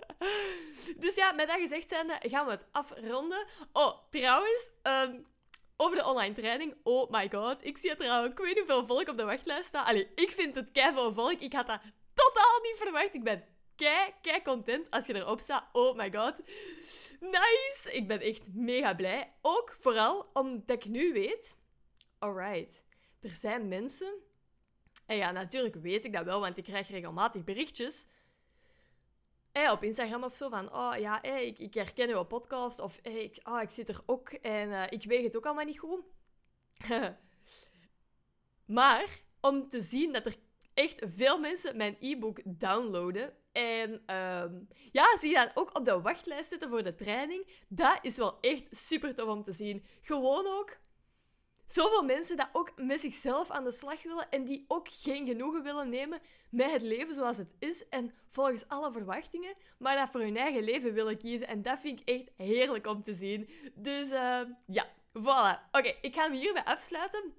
dus 1.02 1.14
ja, 1.14 1.32
met 1.32 1.48
dat 1.48 1.60
gezegd 1.60 1.88
zijnde 1.88 2.18
gaan 2.20 2.46
we 2.46 2.50
het 2.50 2.66
afronden. 2.70 3.46
Oh, 3.72 4.10
trouwens, 4.10 4.70
um, 4.82 5.26
over 5.80 5.96
de 5.96 6.04
online 6.04 6.34
training. 6.34 6.74
Oh 6.82 7.10
my 7.10 7.28
god, 7.30 7.64
ik 7.64 7.78
zie 7.78 7.94
er 7.94 8.10
al 8.10 8.24
ik 8.24 8.38
weet 8.38 8.46
niet 8.46 8.58
hoeveel 8.58 8.86
volk 8.86 9.08
op 9.08 9.16
de 9.16 9.24
wachtlijst 9.24 9.66
staan. 9.66 9.84
Allee, 9.84 10.08
ik 10.14 10.30
vind 10.30 10.54
het 10.54 10.70
kei 10.72 10.94
veel 10.94 11.12
volk. 11.12 11.40
Ik 11.40 11.52
had 11.52 11.66
dat 11.66 11.80
totaal 12.14 12.60
niet 12.62 12.76
verwacht. 12.76 13.14
Ik 13.14 13.24
ben 13.24 13.44
kei, 13.76 14.12
kei 14.22 14.42
content 14.42 14.90
als 14.90 15.06
je 15.06 15.14
erop 15.14 15.40
staat. 15.40 15.64
Oh 15.72 15.96
my 15.96 16.12
god. 16.12 16.42
Nice! 17.20 17.88
Ik 17.92 18.08
ben 18.08 18.20
echt 18.20 18.48
mega 18.52 18.94
blij. 18.94 19.32
Ook 19.42 19.76
vooral 19.80 20.26
omdat 20.32 20.76
ik 20.76 20.84
nu 20.84 21.12
weet... 21.12 21.56
Alright, 22.18 22.82
er 23.20 23.30
zijn 23.30 23.68
mensen... 23.68 24.12
En 25.06 25.16
ja, 25.16 25.30
natuurlijk 25.30 25.74
weet 25.74 26.04
ik 26.04 26.12
dat 26.12 26.24
wel, 26.24 26.40
want 26.40 26.56
ik 26.56 26.64
krijg 26.64 26.88
regelmatig 26.88 27.44
berichtjes 27.44 28.06
Op 29.52 29.82
Instagram 29.82 30.24
of 30.24 30.34
zo 30.36 30.48
van, 30.48 30.74
oh 30.74 30.94
ja, 30.98 31.22
ik, 31.22 31.58
ik 31.58 31.74
herken 31.74 32.10
uw 32.10 32.22
podcast 32.22 32.78
of 32.80 32.98
ik, 33.02 33.40
oh, 33.42 33.62
ik 33.62 33.70
zit 33.70 33.88
er 33.88 34.00
ook 34.06 34.28
en 34.28 34.68
uh, 34.68 34.82
ik 34.88 35.04
weeg 35.04 35.22
het 35.22 35.36
ook 35.36 35.46
allemaal 35.46 35.64
niet 35.64 35.78
goed. 35.78 36.00
maar 38.66 39.20
om 39.40 39.68
te 39.68 39.82
zien 39.82 40.12
dat 40.12 40.26
er 40.26 40.36
echt 40.74 41.02
veel 41.16 41.38
mensen 41.38 41.76
mijn 41.76 41.96
e-book 42.00 42.40
downloaden 42.44 43.34
en 43.52 44.16
um, 44.16 44.68
ja, 44.92 45.18
zie 45.18 45.28
je 45.28 45.34
dan 45.34 45.50
ook 45.54 45.78
op 45.78 45.84
de 45.84 46.00
wachtlijst 46.00 46.48
zitten 46.48 46.68
voor 46.68 46.82
de 46.82 46.94
training, 46.94 47.46
dat 47.68 47.98
is 48.02 48.16
wel 48.16 48.40
echt 48.40 48.64
super 48.70 49.14
tof 49.14 49.28
om 49.28 49.42
te 49.42 49.52
zien. 49.52 49.84
Gewoon 50.00 50.46
ook 50.46 50.78
zoveel 51.72 52.02
mensen 52.02 52.36
dat 52.36 52.48
ook 52.52 52.72
met 52.76 53.00
zichzelf 53.00 53.50
aan 53.50 53.64
de 53.64 53.72
slag 53.72 54.02
willen 54.02 54.30
en 54.30 54.44
die 54.44 54.64
ook 54.68 54.88
geen 54.90 55.26
genoegen 55.26 55.62
willen 55.62 55.88
nemen 55.88 56.20
met 56.50 56.70
het 56.70 56.82
leven 56.82 57.14
zoals 57.14 57.36
het 57.36 57.54
is 57.58 57.88
en 57.88 58.14
volgens 58.28 58.68
alle 58.68 58.92
verwachtingen, 58.92 59.54
maar 59.78 59.96
dat 59.96 60.10
voor 60.10 60.20
hun 60.20 60.36
eigen 60.36 60.62
leven 60.62 60.92
willen 60.92 61.18
kiezen. 61.18 61.46
En 61.46 61.62
dat 61.62 61.80
vind 61.80 62.00
ik 62.00 62.08
echt 62.08 62.30
heerlijk 62.36 62.86
om 62.86 63.02
te 63.02 63.14
zien. 63.14 63.50
Dus 63.74 64.10
uh, 64.10 64.40
ja, 64.66 64.86
voilà. 65.18 65.70
Oké, 65.72 65.94
ik 66.00 66.14
ga 66.14 66.22
hem 66.22 66.32
hierbij 66.32 66.64
afsluiten. 66.64 67.34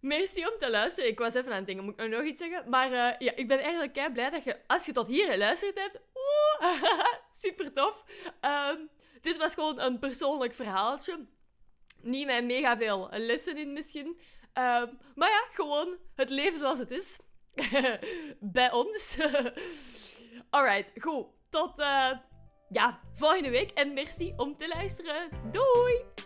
Merci 0.00 0.46
om 0.46 0.58
te 0.58 0.70
luisteren. 0.70 1.10
Ik 1.10 1.18
was 1.18 1.34
even 1.34 1.50
aan 1.50 1.56
het 1.56 1.66
denken, 1.66 1.84
moet 1.84 2.00
ik 2.00 2.08
nog 2.08 2.22
iets 2.22 2.42
zeggen? 2.42 2.70
Maar 2.70 2.90
uh, 2.90 3.18
ja, 3.18 3.36
ik 3.36 3.48
ben 3.48 3.58
eigenlijk 3.58 3.92
kei 3.92 4.12
blij 4.12 4.30
dat 4.30 4.44
je, 4.44 4.60
als 4.66 4.86
je 4.86 4.92
tot 4.92 5.06
hier 5.06 5.30
geluisterd 5.30 5.78
hebt, 5.78 6.00
super 7.42 7.72
tof. 7.72 8.04
Uh, 8.44 8.70
dit 9.20 9.36
was 9.36 9.54
gewoon 9.54 9.80
een 9.80 9.98
persoonlijk 9.98 10.54
verhaaltje 10.54 11.26
niet 12.02 12.26
met 12.26 12.44
mega 12.44 12.76
veel 12.76 13.08
lessen 13.12 13.56
in 13.56 13.72
misschien. 13.72 14.20
Ehm, 14.52 14.86
maar 15.14 15.28
ja, 15.28 15.46
gewoon 15.50 15.96
het 16.14 16.30
leven 16.30 16.58
zoals 16.58 16.78
het 16.78 16.90
is. 16.90 17.18
Bij 18.40 18.72
ons. 18.72 19.18
Alright, 20.50 20.92
goed. 20.94 21.26
Tot 21.50 21.78
uh, 21.78 22.12
ja, 22.68 23.00
volgende 23.14 23.50
week. 23.50 23.70
En 23.70 23.92
merci 23.92 24.32
om 24.36 24.56
te 24.56 24.68
luisteren. 24.68 25.28
Doei! 25.52 26.19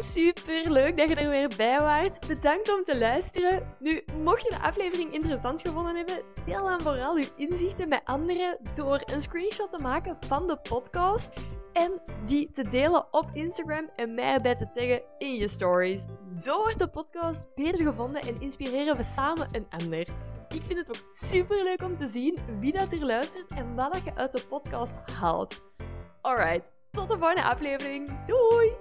Super 0.00 0.70
leuk 0.70 0.96
dat 0.96 1.08
je 1.08 1.14
er 1.14 1.28
weer 1.28 1.50
bij 1.56 1.80
waart. 1.80 2.26
Bedankt 2.26 2.72
om 2.72 2.84
te 2.84 2.98
luisteren. 2.98 3.76
Nu, 3.78 4.04
mocht 4.22 4.42
je 4.42 4.48
de 4.48 4.62
aflevering 4.62 5.12
interessant 5.12 5.60
gevonden 5.60 5.96
hebben, 5.96 6.22
deel 6.46 6.64
dan 6.64 6.80
vooral 6.80 7.16
uw 7.16 7.24
inzichten 7.36 7.88
met 7.88 8.00
anderen 8.04 8.58
door 8.74 9.02
een 9.04 9.20
screenshot 9.20 9.70
te 9.70 9.78
maken 9.78 10.16
van 10.26 10.46
de 10.46 10.56
podcast 10.56 11.32
en 11.72 12.02
die 12.26 12.50
te 12.52 12.68
delen 12.68 13.06
op 13.10 13.30
Instagram 13.32 13.90
en 13.96 14.14
mij 14.14 14.32
erbij 14.32 14.54
te 14.54 14.70
taggen 14.70 15.02
in 15.18 15.34
je 15.34 15.48
stories. 15.48 16.04
Zo 16.42 16.58
wordt 16.58 16.78
de 16.78 16.88
podcast 16.88 17.54
beter 17.54 17.82
gevonden 17.82 18.22
en 18.22 18.40
inspireren 18.40 18.96
we 18.96 19.04
samen 19.14 19.48
een 19.52 19.66
ander. 19.68 20.06
Ik 20.48 20.62
vind 20.62 20.78
het 20.78 20.88
ook 20.88 21.06
super 21.10 21.64
leuk 21.64 21.82
om 21.82 21.96
te 21.96 22.06
zien 22.06 22.38
wie 22.60 22.72
dat 22.72 22.92
er 22.92 23.04
luistert 23.04 23.50
en 23.50 23.74
wat 23.74 24.00
je 24.04 24.14
uit 24.14 24.32
de 24.32 24.46
podcast 24.48 24.94
haalt. 25.20 25.62
Alright, 26.20 26.72
tot 26.90 27.08
de 27.08 27.18
volgende 27.18 27.42
aflevering. 27.42 28.26
Doei! 28.26 28.72